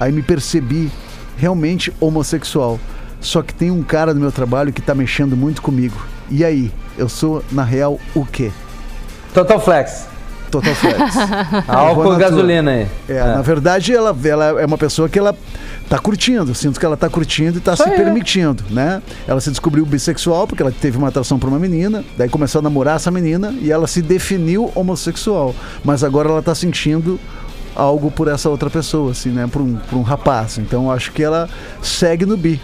[0.00, 0.90] aí me percebi
[1.36, 2.80] realmente homossexual.
[3.20, 5.96] Só que tem um cara no meu trabalho que tá mexendo muito comigo.
[6.30, 6.70] E aí?
[6.96, 8.50] Eu sou, na real, o quê?
[9.32, 10.06] Total Flex.
[10.50, 10.98] Total Flex.
[11.68, 12.86] Álcool e gasolina aí.
[13.08, 15.34] É, na verdade, ela, ela é uma pessoa que ela
[15.88, 16.54] tá curtindo.
[16.54, 17.96] Sinto que ela tá curtindo e tá se aí.
[17.96, 19.02] permitindo, né?
[19.26, 22.62] Ela se descobriu bissexual porque ela teve uma atração por uma menina, daí começou a
[22.62, 25.54] namorar essa menina e ela se definiu homossexual.
[25.84, 27.18] Mas agora ela tá sentindo
[27.74, 29.46] algo por essa outra pessoa, assim, né?
[29.46, 30.58] Por um, por um rapaz.
[30.58, 31.48] Então eu acho que ela
[31.82, 32.60] segue no bi.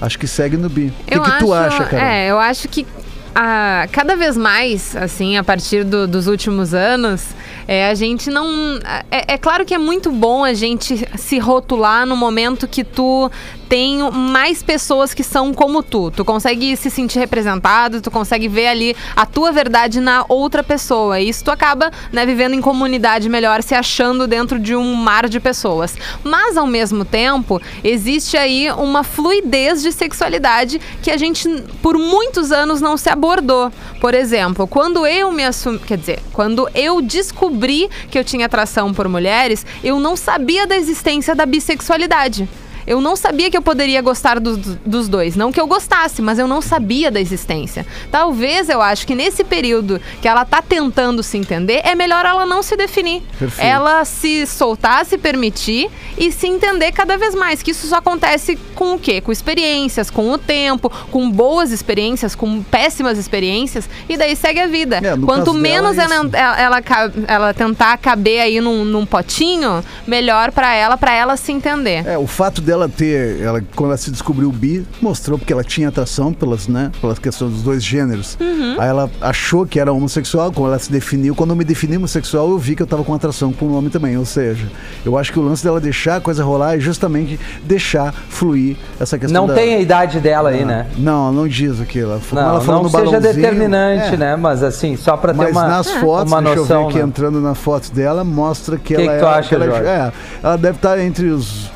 [0.00, 0.92] Acho que segue no bi.
[1.02, 2.02] O que, que tu acha, cara?
[2.14, 2.86] É, eu acho que
[3.34, 7.24] ah, cada vez mais, assim, a partir do- dos últimos anos,
[7.68, 8.78] é, a gente não.
[9.10, 13.30] É, é claro que é muito bom a gente se rotular no momento que tu
[13.68, 16.10] tem mais pessoas que são como tu.
[16.10, 21.20] Tu consegue se sentir representado, tu consegue ver ali a tua verdade na outra pessoa.
[21.20, 25.28] E isso tu acaba né, vivendo em comunidade melhor, se achando dentro de um mar
[25.28, 25.96] de pessoas.
[26.24, 31.48] Mas, ao mesmo tempo, existe aí uma fluidez de sexualidade que a gente,
[31.82, 33.70] por muitos anos, não se abordou.
[34.00, 35.78] Por exemplo, quando eu me assumi.
[35.78, 40.76] Quer dizer, quando eu descobri que eu tinha atração por mulheres, eu não sabia da
[40.76, 42.48] existência da bissexualidade.
[42.88, 45.36] Eu não sabia que eu poderia gostar do- do- dos dois.
[45.36, 47.86] Não que eu gostasse, mas eu não sabia da existência.
[48.10, 52.46] Talvez eu acho que nesse período que ela tá tentando se entender, é melhor ela
[52.46, 53.22] não se definir.
[53.38, 53.66] Perfeito.
[53.66, 57.62] Ela se soltar, se permitir e se entender cada vez mais.
[57.62, 59.20] Que isso só acontece com o quê?
[59.20, 63.88] Com experiências, com o tempo, com boas experiências, com péssimas experiências.
[64.08, 64.96] E daí segue a vida.
[64.96, 69.04] É, Quanto caso dela, menos é ela, ela, ela, ela tentar caber aí num, num
[69.04, 72.06] potinho, melhor pra ela, pra ela se entender.
[72.06, 75.88] É, o fato dela ter, ela, quando ela se descobriu bi, mostrou porque ela tinha
[75.88, 78.36] atração pelas, né, pelas questões dos dois gêneros.
[78.38, 78.76] Uhum.
[78.78, 82.50] Aí ela achou que era homossexual, quando ela se definiu, quando eu me defini homossexual,
[82.50, 84.18] eu vi que eu tava com atração com um homem também.
[84.18, 84.66] Ou seja,
[85.04, 89.18] eu acho que o lance dela deixar a coisa rolar é justamente deixar fluir essa
[89.18, 89.54] questão Não da...
[89.54, 90.86] tem a idade dela aí, né?
[90.98, 92.12] Não, não diz aquilo.
[92.12, 94.16] Ela, Não, ela falou não no seja determinante, é.
[94.16, 94.36] né?
[94.36, 96.98] Mas assim, só pra ter Mas uma, nas fotos, uma deixa eu ver noção, aqui,
[96.98, 97.04] né?
[97.04, 99.28] entrando na foto dela, mostra que, Que ela que tu é.
[99.28, 100.12] acha, que ela, é,
[100.42, 101.70] ela deve estar entre os,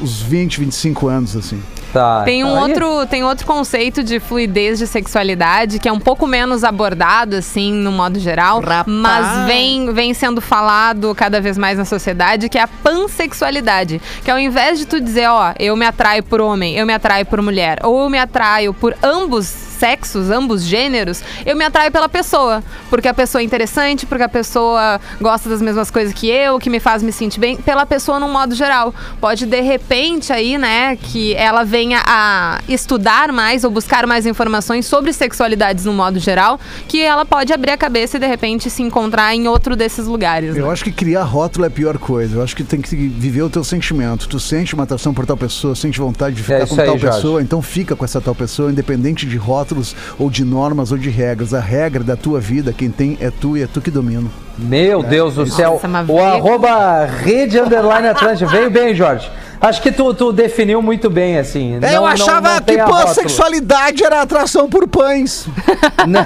[0.00, 1.62] os 20, 25 anos, assim.
[1.92, 2.22] Tá.
[2.24, 6.26] Tem um Aí- outro, tem outro conceito de fluidez de sexualidade que é um pouco
[6.26, 8.84] menos abordado, assim, no modo geral, Rapaz.
[8.86, 14.00] mas vem, vem sendo falado cada vez mais na sociedade, que é a pansexualidade.
[14.24, 17.24] Que ao invés de tu dizer, ó, eu me atraio por homem, eu me atraio
[17.24, 19.46] por mulher, ou eu me atraio por ambos
[19.76, 22.62] sexos, ambos gêneros, eu me atraio pela pessoa.
[22.90, 26.70] Porque a pessoa é interessante, porque a pessoa gosta das mesmas coisas que eu, que
[26.70, 28.94] me faz me sentir bem, pela pessoa num modo geral.
[29.20, 34.86] Pode, de repente, aí, né, que ela venha a estudar mais ou buscar mais informações
[34.86, 36.58] sobre sexualidades no modo geral,
[36.88, 40.54] que ela pode abrir a cabeça e, de repente, se encontrar em outro desses lugares.
[40.54, 40.60] né?
[40.60, 42.36] Eu acho que criar rótulo é a pior coisa.
[42.36, 44.28] Eu acho que tem que viver o teu sentimento.
[44.28, 46.98] Tu sente uma atração por tal pessoa, sente vontade de ficar isso com aí, tal
[46.98, 47.16] Jorge.
[47.16, 51.10] pessoa, então fica com essa tal pessoa, independente de rótulos ou de normas ou de
[51.10, 51.52] regras.
[51.52, 54.28] A regra da tua vida, quem tem é tu e é tu que domina.
[54.56, 55.80] Meu Deus do céu.
[55.82, 58.48] Nossa, o arroba rede underline Atlântica.
[58.50, 59.30] Veio bem, Jorge.
[59.60, 61.78] Acho que tu, tu definiu muito bem, assim.
[61.82, 63.06] É, eu Não- não- achava não tem que a rótulo.
[63.06, 65.46] pansexualidade era atração por pães.
[66.06, 66.24] Não,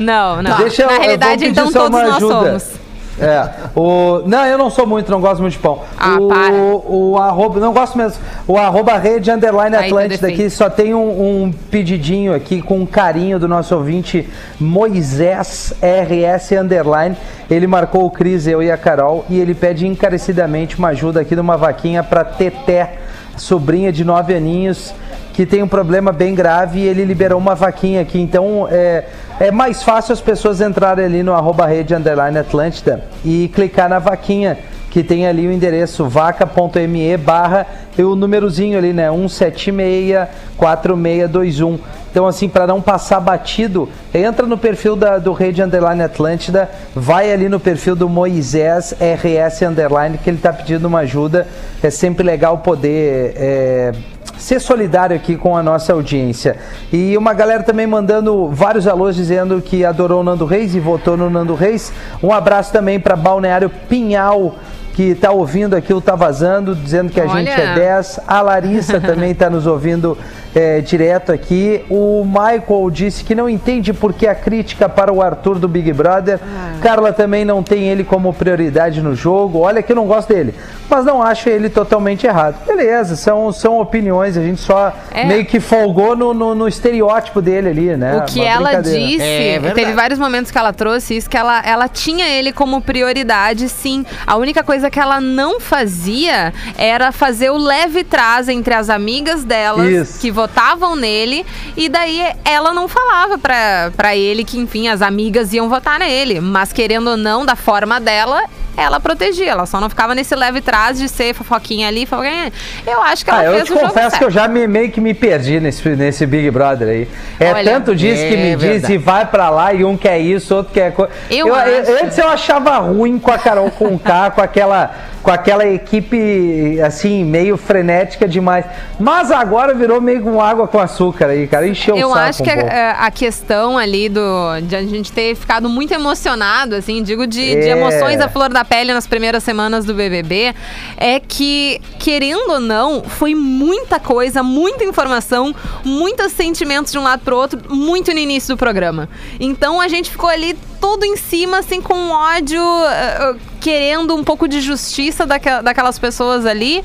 [0.00, 0.56] não, não.
[0.58, 2.58] Deixa eu- Na eu realidade, então só todos uma nós ajuda.
[2.60, 2.77] somos.
[3.20, 3.48] É.
[3.74, 5.80] O, não, eu não sou muito, não gosto muito de pão.
[5.98, 6.54] Ah, o, para.
[6.54, 8.22] o arroba, não gosto mesmo.
[8.46, 13.48] O arroba rede underline Atlântida aqui só tem um, um pedidinho aqui com carinho do
[13.48, 14.28] nosso ouvinte
[14.60, 17.16] Moisés RS underline.
[17.50, 21.34] Ele marcou o Cris, eu e a Carol e ele pede encarecidamente uma ajuda aqui
[21.34, 22.98] numa vaquinha para Teté,
[23.36, 24.94] sobrinha de nove aninhos
[25.38, 28.20] que tem um problema bem grave e ele liberou uma vaquinha aqui.
[28.20, 29.04] Então é,
[29.40, 33.98] é mais fácil as pessoas entrarem ali no arroba rede underline Atlântida e clicar na
[33.98, 34.58] vaquinha,
[34.90, 39.08] que tem ali o endereço vaca.me barra e o númerozinho ali, né?
[39.10, 41.78] 1764621.
[42.10, 47.30] Então, assim, para não passar batido, entra no perfil da, do Rede Underline Atlântida, vai
[47.30, 51.46] ali no perfil do Moisés RS Underline, que ele está pedindo uma ajuda.
[51.82, 53.92] É sempre legal poder é,
[54.38, 56.56] ser solidário aqui com a nossa audiência.
[56.92, 61.16] E uma galera também mandando vários alôs dizendo que adorou o Nando Reis e votou
[61.16, 61.92] no Nando Reis.
[62.22, 64.54] Um abraço também para Balneário Pinhal.
[64.98, 67.36] Que está ouvindo aqui o Tá Vazando, dizendo que a Olha.
[67.44, 68.18] gente é 10.
[68.26, 70.18] A Larissa também está nos ouvindo
[70.52, 71.84] é, direto aqui.
[71.88, 75.92] O Michael disse que não entende por que a crítica para o Arthur do Big
[75.92, 76.40] Brother.
[76.42, 76.78] Ah.
[76.80, 79.60] Carla também não tem ele como prioridade no jogo.
[79.60, 80.52] Olha que eu não gosto dele,
[80.90, 82.56] mas não acho ele totalmente errado.
[82.66, 85.24] Beleza, são, são opiniões, a gente só É.
[85.26, 88.16] meio que folgou no, no, no estereótipo dele ali, né?
[88.16, 89.74] O que Uma ela disse, É verdade.
[89.76, 94.04] teve vários momentos que ela trouxe isso, que ela, ela tinha ele como prioridade, sim.
[94.26, 99.44] A única coisa que ela não fazia era fazer o leve trás entre as amigas
[99.44, 100.20] delas Isso.
[100.20, 101.44] que votavam nele,
[101.76, 106.40] e daí ela não falava pra, pra ele que, enfim, as amigas iam votar nele.
[106.40, 108.42] Mas querendo ou não, da forma dela,
[108.76, 109.50] ela protegia.
[109.50, 112.52] Ela só não ficava nesse leve trás de ser fofoquinha ali, fofoquinha.
[112.86, 114.18] Eu acho que ela Ah, eu fez te o jogo confesso certo.
[114.18, 117.08] que eu já me, meio que me perdi nesse, nesse Big Brother aí.
[117.40, 118.92] É Olha, tanto diz que é me diz verdade.
[118.94, 121.12] e vai pra lá e um quer isso, outro quer coisa.
[121.30, 121.70] Eu acho.
[122.04, 127.24] Antes eu achava ruim com a Carol com K, com aquela com aquela equipe assim
[127.24, 128.64] meio frenética demais.
[128.98, 131.66] Mas agora virou meio com água com açúcar aí, cara.
[131.66, 132.70] Encheu o Eu saco acho um que pouco.
[132.70, 134.20] a, a questão ali do
[134.62, 137.70] de a gente ter ficado muito emocionado, assim, digo de, de É.
[137.70, 140.54] emoções à flor da pele nas primeiras semanas do BBB,
[140.96, 145.54] é que, querendo ou não, foi muita coisa, muita informação,
[145.84, 149.08] muitos sentimentos de um lado pro outro, muito no início do programa.
[149.40, 154.24] Então a gente ficou ali todo em cima, assim, com ódio, eh, eh, querendo um
[154.24, 156.82] pouco de justiça daquela- daquelas pessoas ali.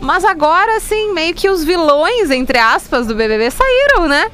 [0.00, 4.30] Mas agora, assim, meio que os vilões, entre aspas, do BBB saíram, né?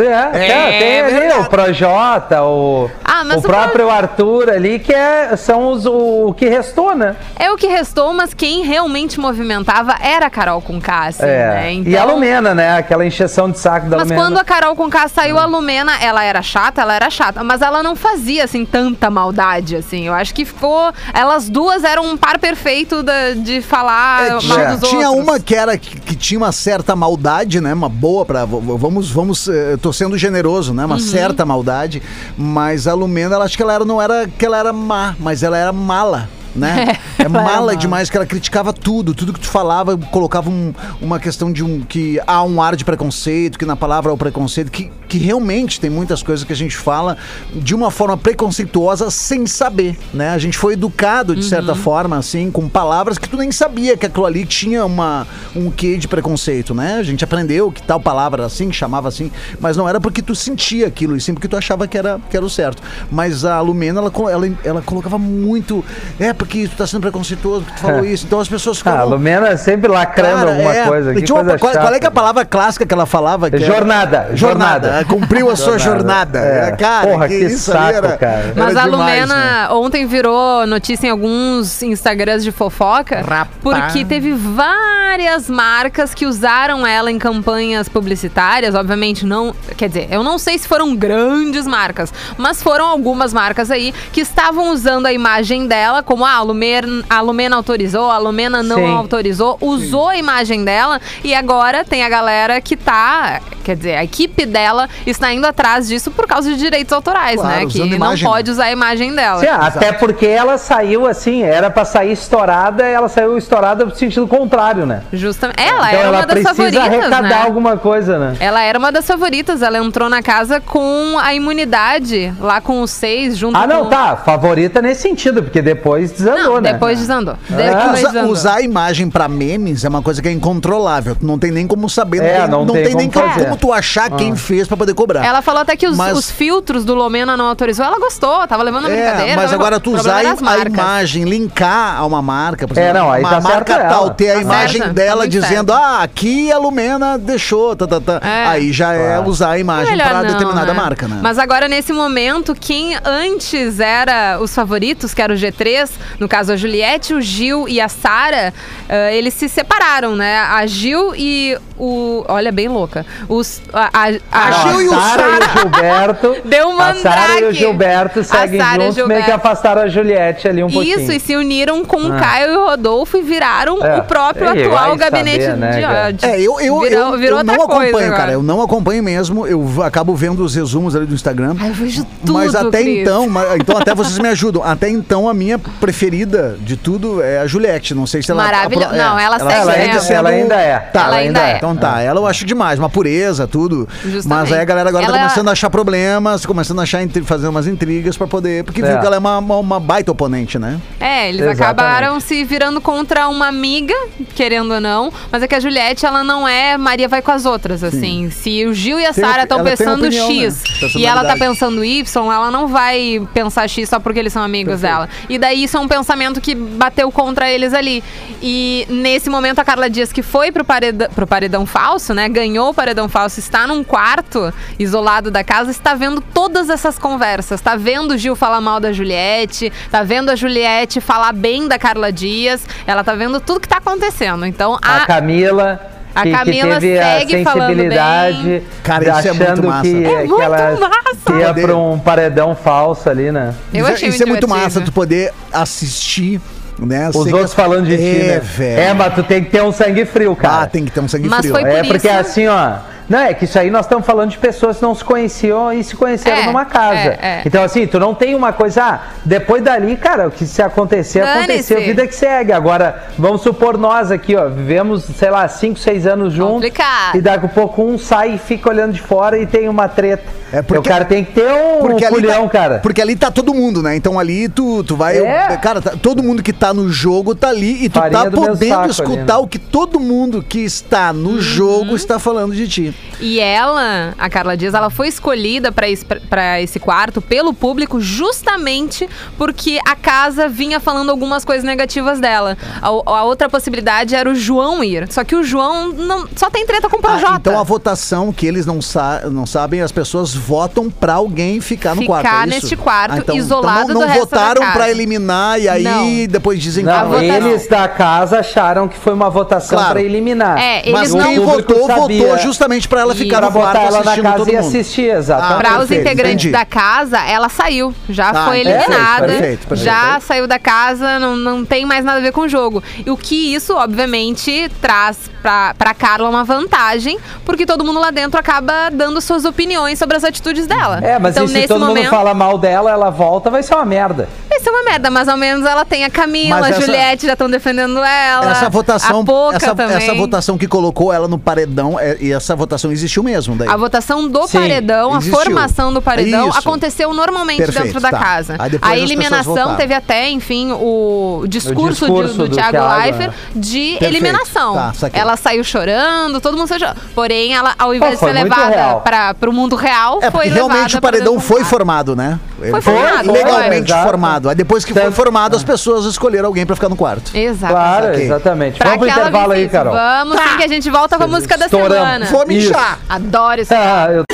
[0.00, 1.40] É, é, tem ali verdade.
[1.40, 6.28] o Projota, o, Ah, mas o o próprio Arthur ali, que é, são os, o,
[6.28, 7.16] o que restou, né?
[7.38, 11.26] É o que restou, mas quem realmente movimentava era a Carol com assim, É.
[11.26, 11.74] né?
[11.74, 12.76] E a Lumena, né?
[12.78, 14.22] Aquela encheção de saco da Mas Lumena.
[14.22, 17.82] quando a Carol com saiu, a Lumena, ela era chata, ela era chata, mas ela
[17.82, 20.06] não fazia, assim, tanta maldade, assim.
[20.06, 20.92] Eu acho que ficou...
[21.12, 25.26] Elas duas eram um par perfeito da- de falar É, mal tinha, dos tinha outros.
[25.28, 27.72] uma que era que, que tinha uma certa maldade, né?
[27.74, 30.82] Uma boa para vamos vamos eh, tô sendo generoso, né?
[30.82, 30.90] Uhum.
[30.90, 32.02] Uma certa maldade,
[32.36, 35.44] mas a Lumena, ela acho que ela era não era que ela era má, mas
[35.44, 36.28] ela era mala.
[36.56, 36.86] Né?
[37.18, 41.18] É, era mala demais que ela criticava tudo, tudo que tu falava, colocava um- uma
[41.18, 44.70] questão de um que há um ar de preconceito, que na palavra há o preconceito,
[44.70, 47.16] que, que realmente tem muitas coisas que a gente fala
[47.54, 50.30] de uma forma preconceituosa sem saber, né?
[50.30, 51.78] A gente foi educado de certa Uhum.
[51.78, 55.96] forma, assim, com palavras que tu nem sabia que aquilo ali tinha uma, um quê
[55.96, 56.94] de preconceito, né?
[56.98, 60.22] A gente aprendeu que tal palavra era assim, que chamava assim, mas não era porque
[60.22, 62.82] tu sentia aquilo, e sim porque tu achava que era, que era o certo.
[63.10, 65.84] Mas a Lumena, ela, ela, ela colocava muito,
[66.20, 69.00] é porque tu tá sendo preconceituoso, porque tu falou isso, então as pessoas Ah, ficavam...
[69.00, 70.86] a Lumena sempre lacrando Cara, alguma é.
[70.86, 71.14] coisa.
[71.14, 73.50] Que uma- coisa qual, qual é que é a palavra clássica que ela falava?
[73.50, 74.88] Que era- Jornada, jornada.
[74.88, 75.04] Jornada.
[75.06, 76.38] Cumpriu a sua jornada.
[76.38, 76.72] É.
[76.72, 78.32] Cara, Porra, que isso ali saco, era- cara.
[78.32, 79.68] era Mas a demais, Lumena né?
[79.70, 83.48] ontem virou notícia em alguns Instagrams de fofoca, Rapaz.
[83.62, 88.74] porque teve várias marcas que usaram ela em campanhas publicitárias.
[88.74, 89.54] Obviamente, não.
[89.76, 94.20] Quer dizer, eu não sei se foram grandes marcas, mas foram algumas marcas aí que
[94.20, 98.76] estavam usando a imagem dela como ah, a Lumena, a Lumena autorizou, a Lumena não
[98.76, 98.94] Sim.
[98.94, 104.04] autorizou, usou a imagem dela e agora tem a galera que tá, quer dizer, a
[104.04, 107.66] equipe dela está indo atrás disso por causa de direitos autorais, Claro, né?
[107.66, 109.40] Que não imagem, pode usar a imagem dela.
[109.40, 114.26] Sim, até porque ela saiu assim, era pra sair estourada, ela saiu estourada no sentido
[114.28, 115.02] contrário, né?
[115.12, 115.60] Justamente.
[115.60, 117.42] Ela então era ela uma das precisa favoritas, arrecadar né?
[117.42, 118.36] alguma coisa, né?
[118.38, 119.62] Ela era uma das favoritas.
[119.62, 123.90] Ela entrou na casa com a imunidade, lá com os seis, junto Ah, não, com...
[123.90, 124.16] tá.
[124.16, 126.72] Favorita nesse sentido, porque depois desandou, Não, né?
[126.72, 127.34] depois desandou.
[127.50, 128.30] É que Depois usa- desandou.
[128.32, 131.16] usar a imagem pra memes é uma coisa que é incontrolável.
[131.20, 133.44] Não tem nem como saber, não É, tem, não não tem tem nem fazer.
[133.44, 135.24] como tu achar quem fez pra poder cobrar.
[135.24, 137.84] Ela falou até que os, Mas- os filtros do Lomena não autorizou.
[137.84, 139.30] Ela gostou, tava levando a brincadeira.
[139.32, 140.22] É, mas agora tu o usar a,
[140.66, 144.14] imagem, linkar a uma marca, por É, não, aí uma tá marca certo tal, ela.
[144.14, 147.86] ter a Tá imagem certo, tá dela muito dizendo, ah, aqui a Lumena deixou, tá,
[147.86, 148.20] tá, tá.
[148.22, 148.46] É.
[148.46, 150.80] Aí já é usar a imagem Melhor pra não, determinada né?
[150.80, 151.18] marca, né?
[151.22, 156.52] Mas agora, nesse momento, quem antes era os favoritos, que era o G3, no caso
[156.52, 158.52] a Juliette, o Gil e a Sara,
[158.88, 160.38] eh, eles se separaram, né?
[160.38, 162.24] A Gil e o.
[162.28, 163.04] Olha, bem louca.
[163.46, 166.36] Os, a, a, a A Gil e o Sara e o Gilberto.
[166.44, 167.54] Deu um A Sara e o mandrake.
[167.54, 169.32] Gilberto A seguem e o juntos, meio que Gilberto.
[169.34, 171.00] afastaram a Juliette ali um pouquinho.
[171.00, 172.16] Isso, e se uniram com o Ah.
[172.20, 173.98] Caio e o Rodolfo e viraram É.
[173.98, 176.28] o próprio Ei, atual gabinete saber, né, de ódio.
[176.28, 178.16] É, eu, eu, Virou- eu, virou eu não coisa acompanho, agora.
[178.16, 178.32] cara.
[178.32, 179.46] Eu não acompanho mesmo.
[179.46, 181.54] Eu acabo vendo os resumos ali do Instagram.
[181.60, 182.98] Ai, eu vejo tudo, mas até Cris.
[183.02, 183.26] então,
[183.60, 184.62] então até vocês me ajudam.
[184.64, 187.94] Até então, a minha preferida de tudo é a Juliette.
[187.94, 188.42] Não sei se ela.
[188.42, 188.86] Maravilhosa.
[188.86, 190.78] apro- Não, ela segue ela ainda, ela ainda é.
[190.78, 191.56] Tá, Ela ainda é.
[191.56, 193.88] Então tá, ela eu acho demais, uma pureza, tudo.
[194.04, 194.26] Justamente.
[194.28, 197.22] Mas aí a galera agora Ela- tá começando a achar problemas, começando a achar intri-
[197.22, 198.64] fazer umas intrigas pra poder.
[198.64, 198.90] Porque É.
[198.90, 200.78] viu que ela é uma, uma, uma baita oponente, né?
[201.00, 201.62] É, eles Exatamente.
[201.62, 203.94] acabaram se virando contra uma amiga,
[204.34, 205.12] querendo ou não.
[205.32, 208.30] Mas é que a Juliette, ela não é Maria vai com as outras, assim.
[208.30, 210.88] Se o Gil e a Sara estão pensando opinião, X né?
[210.96, 214.80] e ela tá pensando Y, ela não vai pensar X só porque eles são amigos
[214.82, 215.08] dela.
[215.28, 218.02] E daí isso é um pensamento que bateu contra eles ali.
[218.42, 222.28] E nesse momento a Carla Dias, que foi pro paredão, pro paredão falso, né?
[222.28, 227.60] Ganhou o paredão falso, está num quarto isolado da casa, está vendo todas essas conversas.
[227.62, 231.78] Tá vendo o Gil falar mal da Juliette, tá vendo a Juliette falar bem da
[231.78, 234.44] Carla Dias, ela tá vendo tudo que tá acontecendo.
[234.44, 235.80] Então A a, Camila.
[236.14, 238.62] a que, que Camila teve segue a falando sensibilidade bem.
[238.82, 239.82] Cara, isso é muito achando massa.
[239.82, 241.40] que, É que muito ela massa.
[241.40, 243.54] ia pra um paredão falso ali, né?
[243.72, 244.64] eu isso, é- achei isso é muito divertido.
[244.74, 246.40] massa, tu poder assistir,
[246.78, 247.08] né?
[247.08, 248.40] Os Sei que- outros falando de ti, é, né?
[248.40, 248.80] velho.
[248.80, 250.62] É, mas tu tem que ter um sangue frio, cara.
[250.62, 251.52] Ah, tem que ter um sangue Mas frio.
[251.52, 252.76] foi É, por porque isso- assim, ó.
[253.08, 255.84] Não, é que isso aí nós estamos falando de pessoas que não se conheciam e
[255.84, 256.98] se conheceram É, numa casa.
[256.98, 257.42] é, é.
[257.46, 258.82] Então, assim, tu não tem uma coisa.
[258.82, 261.38] Ah, depois dali, cara, o que se acontecer, Dane-se.
[261.72, 262.52] aconteceu, vida que segue.
[262.52, 266.54] Agora, vamos supor nós aqui, ó, vivemos, sei lá, 5, 6 anos juntos.
[266.54, 267.16] Complicado.
[267.16, 270.24] E daqui a pouco um sai e fica olhando de fora e tem uma treta.
[270.52, 272.78] É porque- o cara tem que ter um Porque ali, culhão, tá, cara.
[272.78, 273.96] porque ali tá todo mundo, né?
[273.96, 275.18] Então ali tu, tu vai.
[275.18, 275.56] É.
[275.60, 278.68] Cara, tá- todo mundo que tá no jogo tá ali e tu Farinha tá podendo
[278.68, 279.40] saco ali, escutar né?
[279.40, 281.40] o que todo mundo que está no Uhum.
[281.40, 282.95] jogo está falando de ti.
[283.18, 287.98] E ela, a Carla Dias, ela foi escolhida para esse, pra esse quarto pelo público
[287.98, 292.56] justamente porque a casa vinha falando algumas coisas negativas dela.
[292.82, 295.10] A, a outra possibilidade era o João ir.
[295.10, 297.36] Só que o João não, só tem treta com o Ah, Projota.
[297.36, 301.94] então a votação que eles não, sa não sabem, as pessoas votam pra alguém ficar
[301.94, 302.26] no Ficar quarto.
[302.36, 302.48] é isso?
[302.48, 305.68] neste quarto, Ah, então, isolado então não, do não resto da votaram pra eliminar e
[305.68, 306.26] aí Não.
[306.28, 309.92] depois dizem que Não, eles da casa acharam que foi uma votação Claro.
[309.94, 310.58] pra eliminar.
[310.58, 312.26] É, eles Mas não- quem votou, sabia.
[312.26, 314.66] votou justamente pra ela ficar no quarto botar ela na assistindo casa todo e mundo.
[314.66, 315.52] assistir, exatamente.
[315.52, 316.50] Ah, Para os integrantes entendi.
[316.50, 317.94] da casa, ela saiu.
[318.08, 319.26] Já Ah, foi eliminada.
[319.26, 319.76] perfeito, perfeito.
[319.84, 322.82] Já saiu da casa, não, não tem mais nada a ver com o jogo.
[323.04, 328.10] E o que isso, obviamente, traz pra, pra Carla uma vantagem, porque todo mundo lá
[328.10, 331.00] dentro acaba dando suas opiniões sobre as atitudes dela.
[331.02, 333.62] É, mas então, e se nesse todo momento, mundo fala mal dela, ela volta, vai
[333.62, 334.28] ser uma merda.
[334.56, 337.26] Vai ser uma merda, mas ao menos ela tem a Camila, Mas a essa- Juliette
[337.26, 338.50] já estão defendendo ela.
[338.52, 339.96] Essa votação, a Poca essa, também.
[339.96, 343.68] essa votação que colocou ela no paredão, é- e essa votação existiu mesmo daí.
[343.68, 345.38] A votação do Sim, paredão, a existiu.
[345.38, 346.58] formação do paredão Isso.
[346.58, 348.18] aconteceu normalmente Perfeito, dentro da tá.
[348.18, 348.56] casa.
[348.58, 349.76] Aí depois a as pessoas eliminação votaram.
[349.76, 353.34] teve até, enfim, o discurso, O discurso do, do do Thiago Thiago, Leifert né?
[353.54, 354.74] de Perfeito, eliminação.
[354.74, 355.20] tá, saquei.
[355.20, 356.96] ela saiu chorando, todo mundo saiu chorando.
[357.14, 359.00] Porém, ela, ao invés Pô, de foi ser muito levada real.
[359.00, 361.70] para o mundo real, É, foi porque realmente levada o paredão pra foi dentro do
[361.76, 362.38] formado, né?
[362.60, 364.02] Ele Foi formado, legalmente foi.
[364.02, 364.45] formado.
[364.48, 367.36] Aí depois que foi formado, as pessoas escolheram alguém pra ficar no quarto.
[367.36, 367.72] Exato.
[367.72, 368.24] Claro, saquei.
[368.24, 368.78] exatamente.
[368.78, 369.68] Pra Vamos pro aquela intervalo aí.
[369.68, 369.94] Carol.
[369.94, 371.96] Vamos sim, que a gente volta com a música da Estouramos.
[371.96, 372.26] semana.
[372.26, 372.72] Fome Isso.
[372.72, 372.98] chá!
[373.08, 373.74] Adoro isso.
[373.74, 374.24] Ah, eu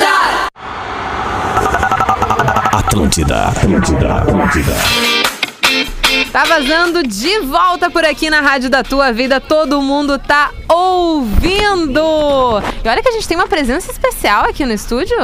[2.71, 4.71] Atlântida, Atlântida, Atlântida.
[6.31, 12.01] Tá vazando de volta por aqui na Rádio da Tua Vida, todo mundo tá ouvindo!
[12.83, 15.15] E olha que a gente tem uma presença especial aqui no estúdio.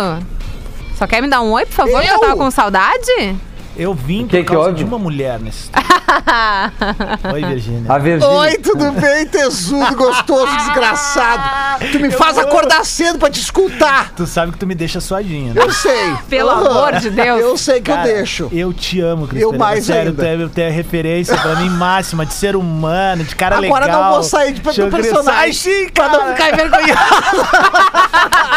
[0.97, 2.19] Só quer me dar um oi, por favor, que eu Eu?
[2.19, 3.36] tava com saudade?
[3.79, 4.77] Eu vim que por que causa houve?
[4.77, 5.69] de uma mulher nesse
[7.33, 7.85] Oi, Virgínia.
[7.91, 8.35] A Virgínia.
[8.35, 11.85] Oi, tudo bem, tesudo, gostoso, desgraçado.
[11.91, 14.11] Tu me faz acordar cedo pra te escutar.
[14.15, 15.61] Tu sabe que tu me deixa suadinha, né?
[15.61, 16.13] Eu sei.
[16.29, 16.67] Pelo Aham.
[16.69, 17.39] amor de Deus.
[17.41, 18.49] Eu sei que Cara, eu deixo.
[18.51, 20.21] Eu te amo, Cris Eu mais Sério, ainda.
[20.21, 24.03] tu é, tu é referência pra mim máxima de ser humano, de cara Agora legal.
[24.03, 25.53] não vou sair de- do eu personagem.
[25.53, 26.99] Sim, Pra não ficar envergonhado.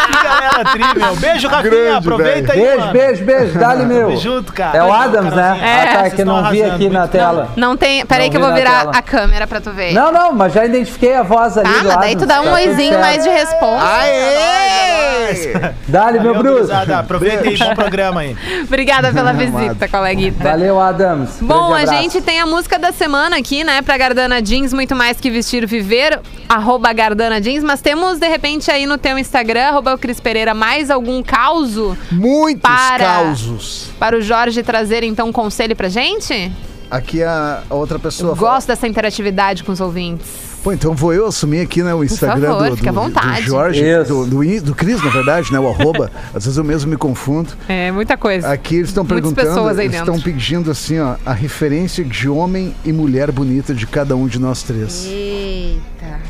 [0.03, 1.15] Que galera tri, meu.
[1.15, 1.71] Beijo, Rafinha.
[1.71, 2.91] Grande, Aproveita aí, Beijo, mano.
[2.93, 3.59] beijo, beijo.
[3.59, 4.07] Dá-li, meu.
[4.07, 4.77] Tamo junto, cara.
[4.77, 5.59] É o Adams, né?
[5.61, 7.49] É, ah, tá, vocês que não vi aqui na tela.
[7.55, 8.05] Não tem.
[8.05, 8.91] Peraí Não que eu vou virar tela.
[8.95, 9.93] a câmera pra tu ver.
[9.93, 12.45] Não, não, mas já identifiquei a voz ali Tá, do mas daí tu dá um.
[12.45, 13.83] Tá oizinho mais de responsa.
[13.85, 15.73] Aê!
[15.87, 16.55] Dá-lhe, meu Valeu, Bruno.
[16.57, 16.99] gurizada.
[16.99, 18.35] Aproveita aí, bom programa aí.
[18.63, 20.43] Obrigada pela visita, coleguita.
[20.43, 21.37] Valeu, Adams.
[21.41, 23.81] Bom, a gente tem a música da semana aqui, né?
[23.81, 28.69] Pra Gardana Jeans, muito mais que vestir viver, arroba Gardana Jeans, mas temos, de repente,
[28.69, 33.05] aí no teu Instagram, arroba o Cris Pereira, mais algum causo Muitos Para.
[33.05, 33.89] causos.
[33.99, 36.51] para o Jorge trazer, então, um conselho pra gente?
[36.89, 40.53] Aqui a outra pessoa Eu gosto dessa interatividade com os ouvintes.
[40.63, 43.41] Pô, então vou eu assumir aqui, né, o Instagram favor, do, do, vontade.
[43.41, 44.25] do Jorge, Isso.
[44.25, 46.09] do, do, do Cris, na verdade, né, o arroba.
[46.33, 47.49] Às vezes eu mesmo me confundo.
[47.67, 48.47] É, muita coisa.
[48.47, 50.15] Aqui eles estão perguntando, pessoas aí eles dentro.
[50.15, 54.39] estão pedindo assim, ó, a referência de homem e mulher bonita de cada um de
[54.39, 55.05] nós três.
[55.05, 56.21] Eita.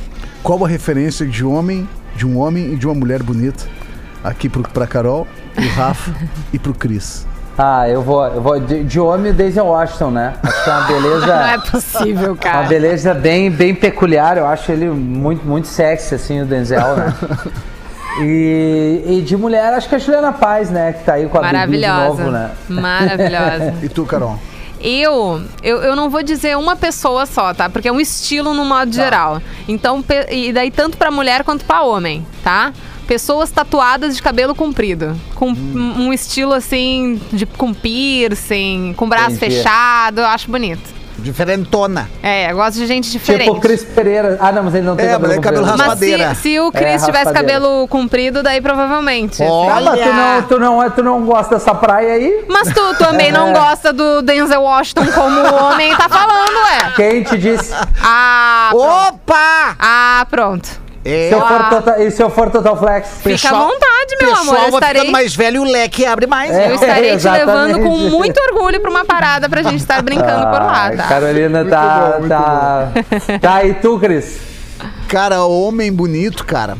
[0.41, 3.65] Qual a referência de homem, de um homem e de uma mulher bonita?
[4.23, 6.11] Aqui pro, pra Carol, pro Rafa
[6.51, 7.27] e pro Cris.
[7.57, 10.33] Ah, eu vou, eu vou de, de homem o Daisy Washington, né?
[10.41, 11.25] Acho que é uma beleza.
[11.37, 12.67] Não é possível, Uma cara.
[12.67, 17.13] beleza bem, bem peculiar, eu acho ele muito, muito sexy, assim, o Denzel, né?
[18.21, 20.93] E, e de mulher, acho que a Juliana Paz, né?
[20.93, 22.07] Que tá aí com a Bibi de Maravilhosa.
[22.23, 22.51] novo, né?
[22.69, 23.73] Maravilhosa.
[23.81, 24.37] E tu, Carol?
[24.79, 27.69] Eu, eu, eu não vou dizer uma pessoa só, tá?
[27.69, 29.41] Porque é um estilo no modo geral.
[29.67, 32.71] Então, e daí tanto pra mulher quanto pra homem, tá?
[33.07, 35.15] Pessoas tatuadas de cabelo comprido.
[35.35, 39.55] Com um um estilo assim, de, com piercing, com braço Entendi.
[39.57, 40.93] fechado, eu acho bonito.
[41.17, 42.09] Diferentona.
[42.21, 43.45] É, eu gosto de gente diferente.
[43.45, 44.37] Tipo o Cris Pereira.
[44.41, 45.77] Ah, não, mas ele não tem É, cabelo mas é cabelo comprido.
[45.87, 46.35] Mas se, raspadeira.
[46.35, 47.33] se o Cris É, tivesse raspadeira.
[47.61, 49.41] cabelo comprido, daí provavelmente.
[49.41, 49.69] Ó.
[49.69, 52.45] Ah, mas tu não, tu, não, tu não gosta dessa praia aí?
[52.49, 56.91] Mas tu também não gosta do Denzel Washington como o homem tá falando, ué.
[56.95, 57.73] Quem te disse?
[58.01, 59.07] Ah, pronto.
[59.15, 59.75] Opa!
[59.79, 60.82] Ah, pronto.
[61.05, 63.09] É, Se eu for total, e se eu for Total Flex?
[63.21, 64.55] Fica à vontade, meu amor.
[64.55, 66.51] Eu estarei, ficando mais velho o leque abre mais.
[66.51, 66.69] É.
[66.71, 67.45] eu estarei te Exatamente.
[67.45, 71.07] levando com muito orgulho pra uma parada pra gente estar brincando por lá, tá?
[71.07, 72.17] Carolina tá.
[72.19, 72.91] bom, tá,
[73.41, 73.65] tá.
[73.65, 74.37] E tu, Cris?
[75.09, 76.77] Cara, homem bonito, cara.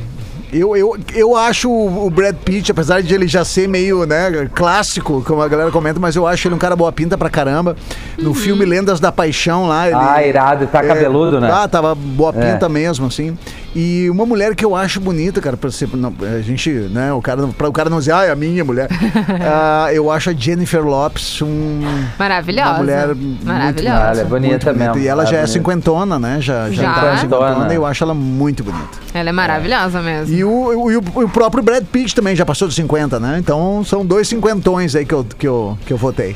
[0.53, 5.23] Eu, eu, eu acho o Brad Pitt, apesar de ele já ser meio, né, clássico,
[5.25, 7.75] como a galera comenta, mas eu acho ele um cara boa pinta pra caramba.
[8.17, 8.35] No Uhum.
[8.35, 9.95] filme Lendas da Paixão lá, ele.
[9.99, 11.49] Ah, irado, tá é, cabeludo, né?
[11.51, 12.51] Ah, tava boa É.
[12.53, 13.37] pinta mesmo, assim.
[13.75, 17.19] E uma mulher que eu acho bonita, cara, pra ser, não, a gente, né, o
[17.21, 18.87] cara, pra o cara não dizer, ah, é a minha mulher.
[19.45, 21.81] Ah, eu acho a Jennifer Lopes um,
[22.17, 22.69] Maravilhosa.
[22.69, 23.97] uma mulher muito Maravilhosa.
[23.97, 24.97] Ela é bonita muito mesmo.
[24.99, 26.37] E ela já é é cinquentona, né?
[26.39, 26.93] Já, já, Já.
[26.93, 27.73] tá cinquentona Cinquentona.
[27.73, 28.89] e eu acho ela muito bonita.
[29.13, 30.33] Ela é maravilhosa mesmo.
[30.35, 30.49] E o,
[30.83, 33.37] o, e o- o próprio Brad Pitt também já passou dos 50, né?
[33.39, 36.35] Então são dois cinquentões aí que eu, que eu, que eu votei.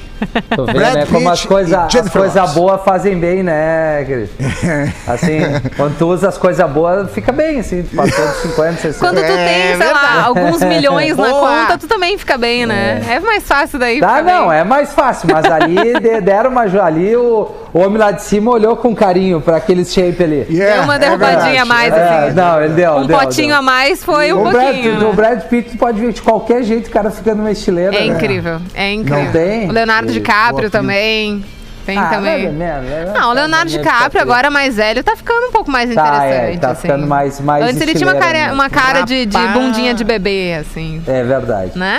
[0.55, 1.05] Tu vê, Brad né?
[1.05, 4.30] Como as Pitt coisas e coisa boas fazem bem, né, Cris?
[5.08, 5.39] Assim,
[5.76, 7.84] quando tu usa as coisas boas, fica bem, assim.
[7.84, 8.99] Passou dos 50, 60.
[8.99, 11.62] Quando tu É tem, sei lá, alguns milhões na Boa.
[11.62, 13.01] conta, tu também fica bem, né?
[13.10, 13.99] É, mais fácil daí.
[13.99, 14.60] Tá, não, bem.
[14.60, 16.68] é mais fácil, mas ali de- deram uma.
[16.68, 20.45] Ali o, o homem lá de cima olhou com carinho pra aquele shape ali.
[20.49, 22.36] Yeah, Deu uma é derrubadinha a mais, É, assim.
[22.36, 22.93] não, ele deu.
[22.97, 23.58] Um deu, potinho deu.
[23.58, 24.95] a mais foi um o Brad, pouquinho.
[24.98, 25.14] o né?
[25.14, 27.95] Brad Pitt pode ver de qualquer jeito o cara fica numa estileira.
[27.95, 28.06] É né?
[28.08, 29.24] incrível, é incrível.
[29.26, 29.70] Não tem?
[29.70, 31.43] O Leonardo DiCaprio também.
[31.86, 32.52] Tem Ah, também.
[32.52, 33.14] menos, né?
[33.18, 36.56] Não, o Leonardo Meio DiCaprio, agora mais velho, tá ficando um pouco mais Tá, interessante.
[36.56, 36.82] é, tá assim.
[36.82, 38.54] ficando mais- mais Antes ele tinha uma cara, mesmo.
[38.56, 41.02] uma cara de, de bundinha de bebê, assim.
[41.08, 41.72] É verdade.
[41.80, 41.98] Né?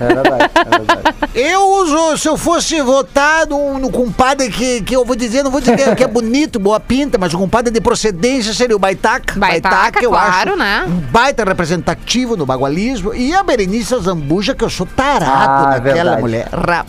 [0.00, 1.14] É verdade, é verdade.
[1.34, 5.60] Eu uso, se eu fosse votar no, compadre que, que eu vou dizer, não vou
[5.60, 8.78] dizer que é, que é bonito, boa pinta, mas o compadre de procedência seria o
[8.78, 9.38] Baitaca.
[9.38, 10.84] Baitaca, eu claro, acho né?
[10.86, 13.14] Um baita representativo no bagualismo.
[13.14, 16.20] E a Berenice Zambuja, que eu sou tarado Ah, naquela verdade.
[16.22, 16.48] mulher.
[16.52, 16.86] Rapaz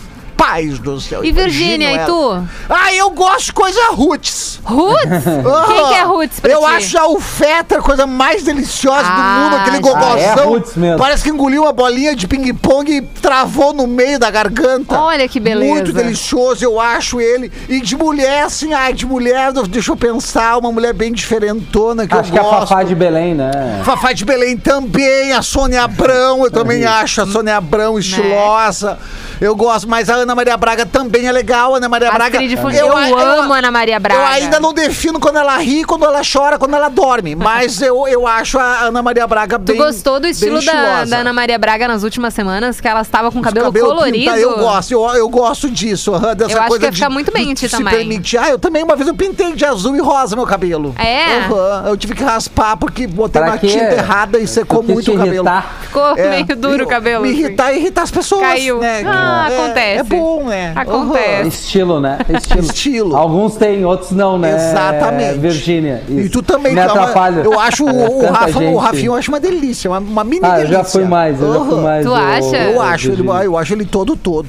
[0.81, 1.23] do céu.
[1.23, 2.43] E Virgínia, e tu?
[2.69, 4.59] Ah, eu gosto de coisa roots.
[4.63, 5.23] Roots?
[5.67, 6.65] Quem que é Roots pra Eu ti?
[6.65, 10.13] acho a Alfetra a coisa mais deliciosa do Ah, mundo, aquele gogozão.
[10.13, 10.97] Ah, é Roots mesmo.
[10.97, 14.97] Parece que engoliu uma bolinha de ping-pong e travou no meio da garganta.
[14.99, 15.71] Olha que beleza.
[15.73, 17.51] Muito delicioso, eu acho ele.
[17.67, 22.13] E de mulher, assim, ai, de mulher, deixa eu pensar, uma mulher bem diferentona que
[22.15, 22.67] Acho eu que a gosto.
[22.69, 23.81] Fafá de Belém, né?
[23.83, 27.57] Fafá de Belém também, a Sônia Abrão, eu também acho a Sônia?
[27.57, 28.97] Abrão estilosa.
[29.41, 31.73] Eu gosto, mas a Ana Ana Maria Braga também é legal.
[31.73, 32.37] Ana Maria Braga.
[32.37, 34.21] Astrid Fugit, eu, amo Ana Maria Braga.
[34.21, 37.33] Eu ainda não defino quando ela ri, quando ela chora, quando ela dorme.
[37.35, 39.77] Mas eu, eu acho a Ana Maria Braga Tu bem.
[39.77, 42.79] gostou do estilo da, da Ana Maria Braga nas últimas semanas?
[42.79, 44.17] Que ela estava com Os cabelo, cabelo colorido.
[44.17, 46.11] pinta, eu gosto, eu, eu gosto disso.
[46.35, 47.95] Dessa Eu acho coisa que ia ficar muito bem em de ti se também.
[47.95, 48.37] permitir.
[48.37, 50.93] Ah, eu também, uma vez eu pintei de azul e rosa meu cabelo.
[50.99, 51.37] É?
[51.37, 53.67] Aham, Eu tive que raspar porque botei Pra uma quê?
[53.67, 55.33] tinta errada e secou Tu muito o cabelo.
[55.47, 55.77] irritar?
[55.81, 57.23] Ficou É, meio duro eu- o cabelo.
[57.23, 57.39] Me assim.
[57.39, 58.41] irritar e irritar as pessoas.
[58.41, 58.79] Caiu.
[58.79, 59.03] né?
[59.07, 59.99] Ah, É- acontece.
[59.99, 60.73] É bom, né?
[60.75, 61.47] Acontece.
[61.49, 62.17] Estilo, né?
[62.29, 62.59] Estilo.
[62.61, 63.17] Estilo.
[63.17, 64.55] Alguns têm, outros não, né?
[64.55, 65.37] Exatamente.
[65.39, 66.03] Virgínia.
[66.07, 67.41] E tu também, Me é atrapalha.
[67.41, 68.77] eu acho o, o Rafa, o.
[68.77, 70.77] Rafinho, eu acho uma delícia, uma, uma mini Ah, eu delícia.
[70.77, 71.81] já fui mais, eu já fui Aham.
[71.81, 72.05] mais.
[72.05, 72.57] Tu o- acha?
[72.57, 74.47] Eu acho, ele, eu acho ele todo todo.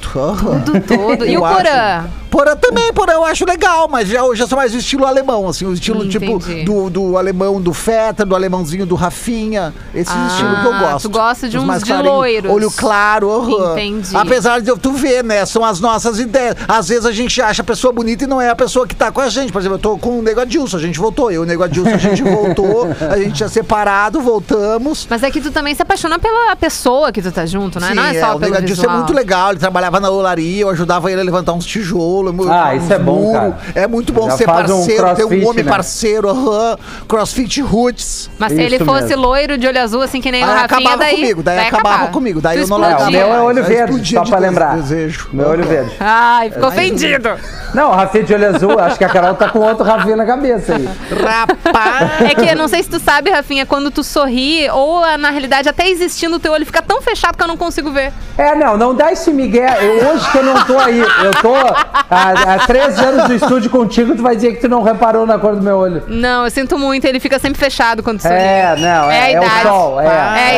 [0.65, 1.25] Tudo todo.
[1.25, 1.41] E o.
[1.41, 2.05] Porã?
[2.29, 5.49] Porã também, Porã eu acho legal, mas já, eu já sou mais o estilo alemão,
[5.49, 10.27] assim, o estilo tipo do, do alemão do Feta, do alemãozinho do Rafinha, esse Ah,
[10.29, 11.09] estilo que eu gosto.
[11.09, 12.49] tu gosta de Os uns mais de loiros.
[12.49, 13.73] Olho claro, aham.
[13.73, 14.15] Entendi.
[14.15, 16.55] Apesar de eu- tu ver, né, são as nossas ideias.
[16.67, 19.11] Às vezes a gente acha a pessoa bonita e não é a pessoa que tá
[19.11, 19.51] com a gente.
[19.51, 21.31] Por exemplo, eu tô com o Nego Adilson, a gente voltou.
[21.31, 25.07] Eu e o Nego Adilson, a gente voltou, a gente tinha separado, voltamos.
[25.09, 27.89] Mas é que tu também se apaixona pela pessoa que tu tá junto, né?
[27.89, 28.95] Sim, não é só o pelo Negadilson visual.
[28.95, 29.49] é muito legal.
[29.51, 32.33] Ele trabalhava na olaria, eu ajudava ele a levantar uns tijolos.
[32.49, 33.57] Ah, uns isso é bom, cara.
[33.75, 35.71] É muito bom Já ser faz um parceiro, ter um homem né?
[35.71, 36.77] parceiro, aham.
[37.07, 38.29] Crossfit Roots.
[38.37, 39.21] Mas se Isso ele fosse mesmo.
[39.23, 41.15] loiro de olho azul, assim que nem o Aí Rafinha, acabava daí...
[41.15, 43.09] comigo, daí acabava comigo, daí eu não É, largava.
[43.09, 44.75] o meu é olho verde, só pra lembrar.
[44.77, 45.29] desejo.
[45.33, 45.95] Meu olho verde.
[45.99, 47.29] Ai, ficou ofendido.
[47.73, 50.25] Não, o Rafinha de olho azul, acho que a Carol tá com outro Rafinha na
[50.25, 50.89] cabeça aí.
[51.23, 52.21] Rapaz!
[52.29, 55.69] É que eu não sei se tu sabe, Rafinha, quando tu sorri, ou na realidade
[55.69, 58.11] até existindo, o teu olho fica tão fechado que eu não consigo ver.
[58.37, 59.77] É, não, não dá esse migué.
[59.81, 63.69] Eu, hoje que eu não tô aí, eu tô há, há três anos no estúdio
[63.69, 66.03] contigo, tu vai dizer que tu não reparou na cor do meu olho.
[66.07, 68.35] Não, eu sinto muito, ele fica sempre fechado quando tu sorri.
[68.35, 69.61] É, não, É a é, é o idade.
[69.63, 70.01] sol.
[70.01, 70.09] É, É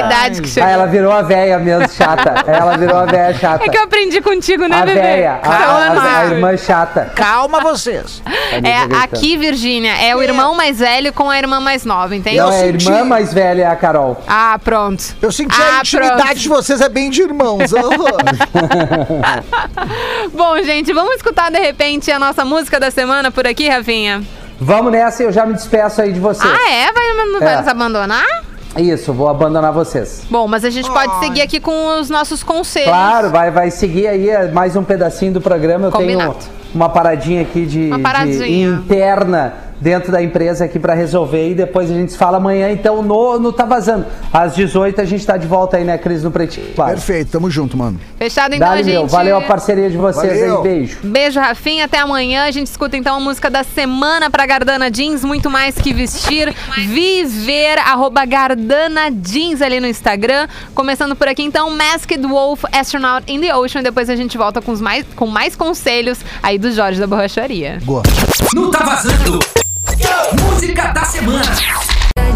[0.02, 0.70] a idade que chegou.
[0.70, 2.44] Ah, ela virou a véia mesmo, chata.
[2.48, 3.64] Ela virou a véia chata.
[3.64, 5.02] É que eu aprendi contigo, né, a bebê?
[5.02, 7.12] véia, a, a- a- irmã chata.
[7.16, 8.22] Calma vocês.
[8.52, 12.38] É, aqui, Virgínia, é o irmão mais velho com a irmã mais nova, entende?
[12.38, 14.22] Não, eu é a senti- irmã mais velha, é a Carol.
[14.28, 15.04] Ah, pronto.
[15.22, 16.40] Eu senti Ah, a intimidade pronto.
[16.40, 17.72] de vocês é bem de irmãos.
[20.34, 24.24] Bom, gente, vamos escutar de repente a nossa música da semana por aqui, Rafinha?
[24.60, 26.52] Vamos nessa, eu já me despeço aí de vocês.
[26.52, 26.92] Ah, é?
[26.92, 27.58] Vai, vai É.
[27.58, 28.26] nos abandonar?
[28.78, 30.24] Isso, vou abandonar vocês.
[30.30, 32.90] Bom, mas a gente pode seguir aqui com os nossos conselhos.
[32.90, 35.88] Claro, vai, vai seguir aí é, mais um pedacinho do programa.
[35.88, 36.34] Eu Combinado.
[36.34, 38.70] tenho uma paradinha aqui de, Uma de paradinha.
[38.70, 39.54] interna
[39.84, 43.38] dentro da empresa aqui pra resolver e depois a gente se fala amanhã, então, no,
[43.38, 44.06] no Tá Vazando.
[44.32, 46.68] Às 18 a gente tá de volta aí, né, Cris, no Pretinho.
[46.74, 46.92] Claro.
[46.92, 48.00] Perfeito, tamo junto, mano.
[48.18, 48.94] Fechado então, Dale, gente.
[48.94, 49.08] meu.
[49.08, 50.58] Valeu a parceria de vocês Valeu.
[50.58, 50.64] aí.
[50.64, 50.98] Beijo.
[51.04, 51.86] Beijo, Rafinha.
[51.86, 52.46] Até amanhã.
[52.46, 55.24] A gente escuta então a música da semana pra Gardana Jeans.
[55.26, 56.54] Muito mais que vestir.
[56.78, 57.78] Viver.
[57.80, 60.48] Arroba Gardana Jeans ali no Instagram.
[60.74, 63.84] Começando por aqui então, Masked Wolf Astronaut in the Ocean.
[63.84, 67.80] Depois a gente volta com, os mais, com mais conselhos aí do Jorge da Borracharia.
[67.84, 68.56] Gosto.
[68.56, 69.40] Não tá vazando.
[70.42, 71.93] Música da semana.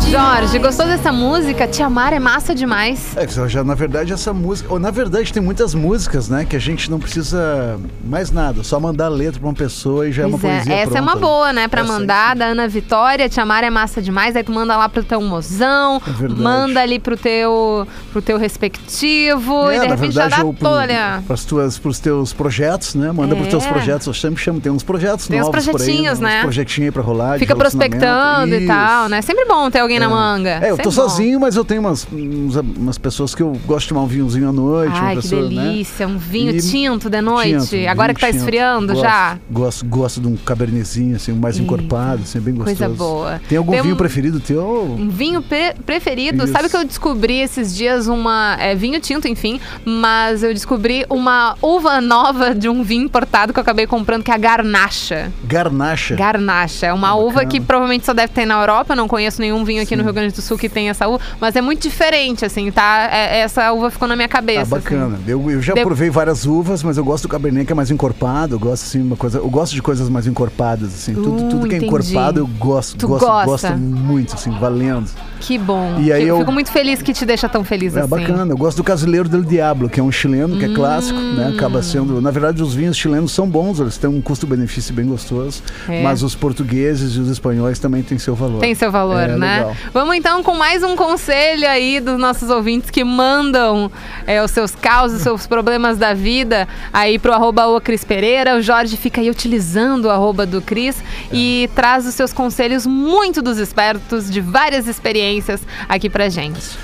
[0.10, 1.68] Jorge, gostou dessa música?
[1.68, 3.16] Te amar é massa demais.
[3.18, 4.72] É, já, na verdade, essa música.
[4.72, 6.46] Ou, na verdade, tem muitas músicas, né?
[6.46, 8.64] Que a gente não precisa mais nada.
[8.64, 10.98] Só mandar letra pra uma pessoa e já é uma Pois é, poesia essa pronta,
[10.98, 11.68] é uma boa, né?
[11.68, 14.34] Pra Essa aí mandar, da Ana Vitória, te amar é massa demais.
[14.36, 19.70] Aí tu manda lá pro teu mozão, É manda ali pro teu, pro teu respectivo.
[19.72, 22.32] e É, de na repente já verdade, dá eu, pro, toda pras tuas, pros teus
[22.32, 23.12] projetos, né?
[23.12, 23.70] Manda pros teus É.
[23.70, 24.08] projetos.
[24.08, 26.38] Eu sempre chamo, tem uns projetos Tem uns novos por aí, projetinhos, né?
[26.38, 27.34] Uns projetinhos aí pra rolar.
[27.34, 28.68] de Fica prospectando e Isso.
[28.68, 29.22] tal, né?
[29.22, 30.60] Sempre bom ter alguém na manga.
[30.62, 30.92] É, eu tô bom.
[30.92, 34.50] sozinho, mas eu tenho umas, uns- umas pessoas que eu gosto de tomar um vinhozinho
[34.50, 34.92] à noite.
[34.94, 35.50] uma Ai, que pessoa, né?
[35.72, 36.08] delícia.
[36.08, 37.68] Um vinho E- tinto de noite.
[37.70, 38.38] Tinto, Agora vinho que tá tinto.
[38.40, 39.38] esfriando Gosto, já.
[39.50, 42.78] Gosto, gosto de um cabernezinho, assim, mais encorpado, assim, bem gostoso.
[42.78, 43.42] Coisa boa.
[43.48, 44.96] Tem algum Tem vinho um- preferido teu?
[44.98, 46.44] Um vinho pre- preferido.
[46.44, 46.54] Isso.
[46.54, 48.56] Sabe que eu descobri esses dias uma.
[48.60, 49.60] É, vinho tinto, enfim.
[49.86, 54.32] Mas eu descobri uma uva nova de um vinho importado que eu acabei comprando, que
[54.32, 55.32] é a garnacha.
[55.44, 56.16] Garnacha.
[56.16, 56.86] Garnacha.
[56.88, 57.52] É uma Ah, uva bacana.
[57.52, 58.94] que provavelmente só deve ter na Europa.
[58.94, 61.20] Eu não conheço nenhum vinho aqui no Rio Grande do Sul que tem essa uva.
[61.40, 63.10] Mas é muito diferente, assim, tá?
[63.12, 64.62] É- essa uva ficou na minha cabeça.
[64.62, 64.70] assim.
[64.70, 65.20] bacana.
[65.28, 67.90] Eu, eu já De- provei várias uvas, mas eu gosto do cabernet que é mais
[67.90, 68.56] encorpado.
[68.56, 69.38] Eu gosto assim, uma coisa.
[69.40, 71.14] Eu gosto de coisas mais encorpadas, assim.
[71.14, 73.70] tudo, Uh, tudo que é encorpado eu gosto, Tu gosto, gosta?
[73.70, 75.10] gosto muito, assim, valendo.
[75.40, 76.00] Que bom.
[76.00, 78.10] E aí eu eu- fico muito feliz que te deixa tão feliz É assim.
[78.10, 78.52] bacana.
[78.52, 81.48] Eu gosto do Casileiro del Diablo, que é um chileno, que é clássico, né?
[81.50, 81.56] Hum.
[81.56, 82.20] Acaba sendo.
[82.22, 85.62] Na verdade, os vinhos chilenos são bons, eles têm um custo-benefício bem gostoso.
[85.88, 86.02] É.
[86.04, 88.60] Mas os portugueses e os espanhóis também têm seu valor.
[88.60, 89.58] Tem seu valor, É, né?
[89.60, 89.76] legal.
[89.94, 93.92] Vamos então com mais um conselho aí dos nossos ouvintes que mandam
[94.26, 98.56] é, os seus causos, os seus problemas da vida aí pro arroba o Cris Pereira.
[98.58, 100.98] O Jorge fica aí utilizando o arroba do Cris
[101.32, 106.78] e traz os seus conselhos muito dos espertos, de várias experiências aqui pra gente.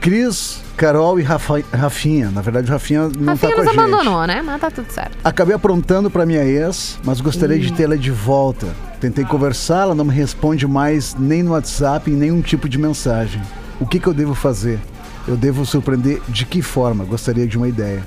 [0.00, 2.30] Cris, Carol e Rafa- Rafinha.
[2.30, 3.78] Na verdade, o Rafinha não Rafinha tá com nos a gente.
[3.80, 4.42] abandonou, né?
[4.44, 5.16] Mas tá tudo certo.
[5.24, 8.66] Acabei aprontando pra minha ex, mas gostaria de tê-la de volta.
[9.04, 13.42] Tentei conversar, ela não me responde mais nem no WhatsApp, em nenhum tipo de mensagem.
[13.78, 14.80] O que, que eu devo fazer?
[15.28, 17.04] Eu devo surpreender de que forma?
[17.04, 18.02] Gostaria de uma ideia.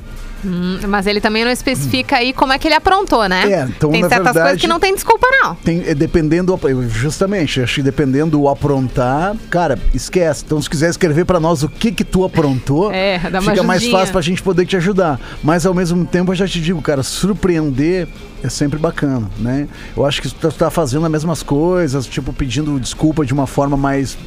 [0.46, 3.44] Hum, mas ele também não especifica aí como é que ele aprontou, né?
[3.52, 5.56] É, então, tem certas verdade- coisas que não tem desculpa, não.
[5.56, 10.44] Tem, é, dependendo, do- justamente, acho que dependendo do aprontar, cara, esquece.
[10.46, 13.92] Então, se quiser escrever pra nós o que que tu aprontou, É, fica mais ajudinha.
[14.00, 15.20] fácil pra gente poder te ajudar.
[15.44, 18.08] Mas ao mesmo tempo, eu já te digo, cara, surpreender
[18.44, 19.68] é sempre bacana, né?
[19.96, 23.76] Eu acho que tu tá fazendo as mesmas coisas, tipo, pedindo desculpa de uma forma
[23.76, 24.18] mais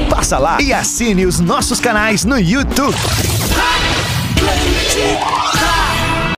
[0.10, 2.96] Passa lá e assine os nossos canais no YouTube.
[4.48, 5.57] Let me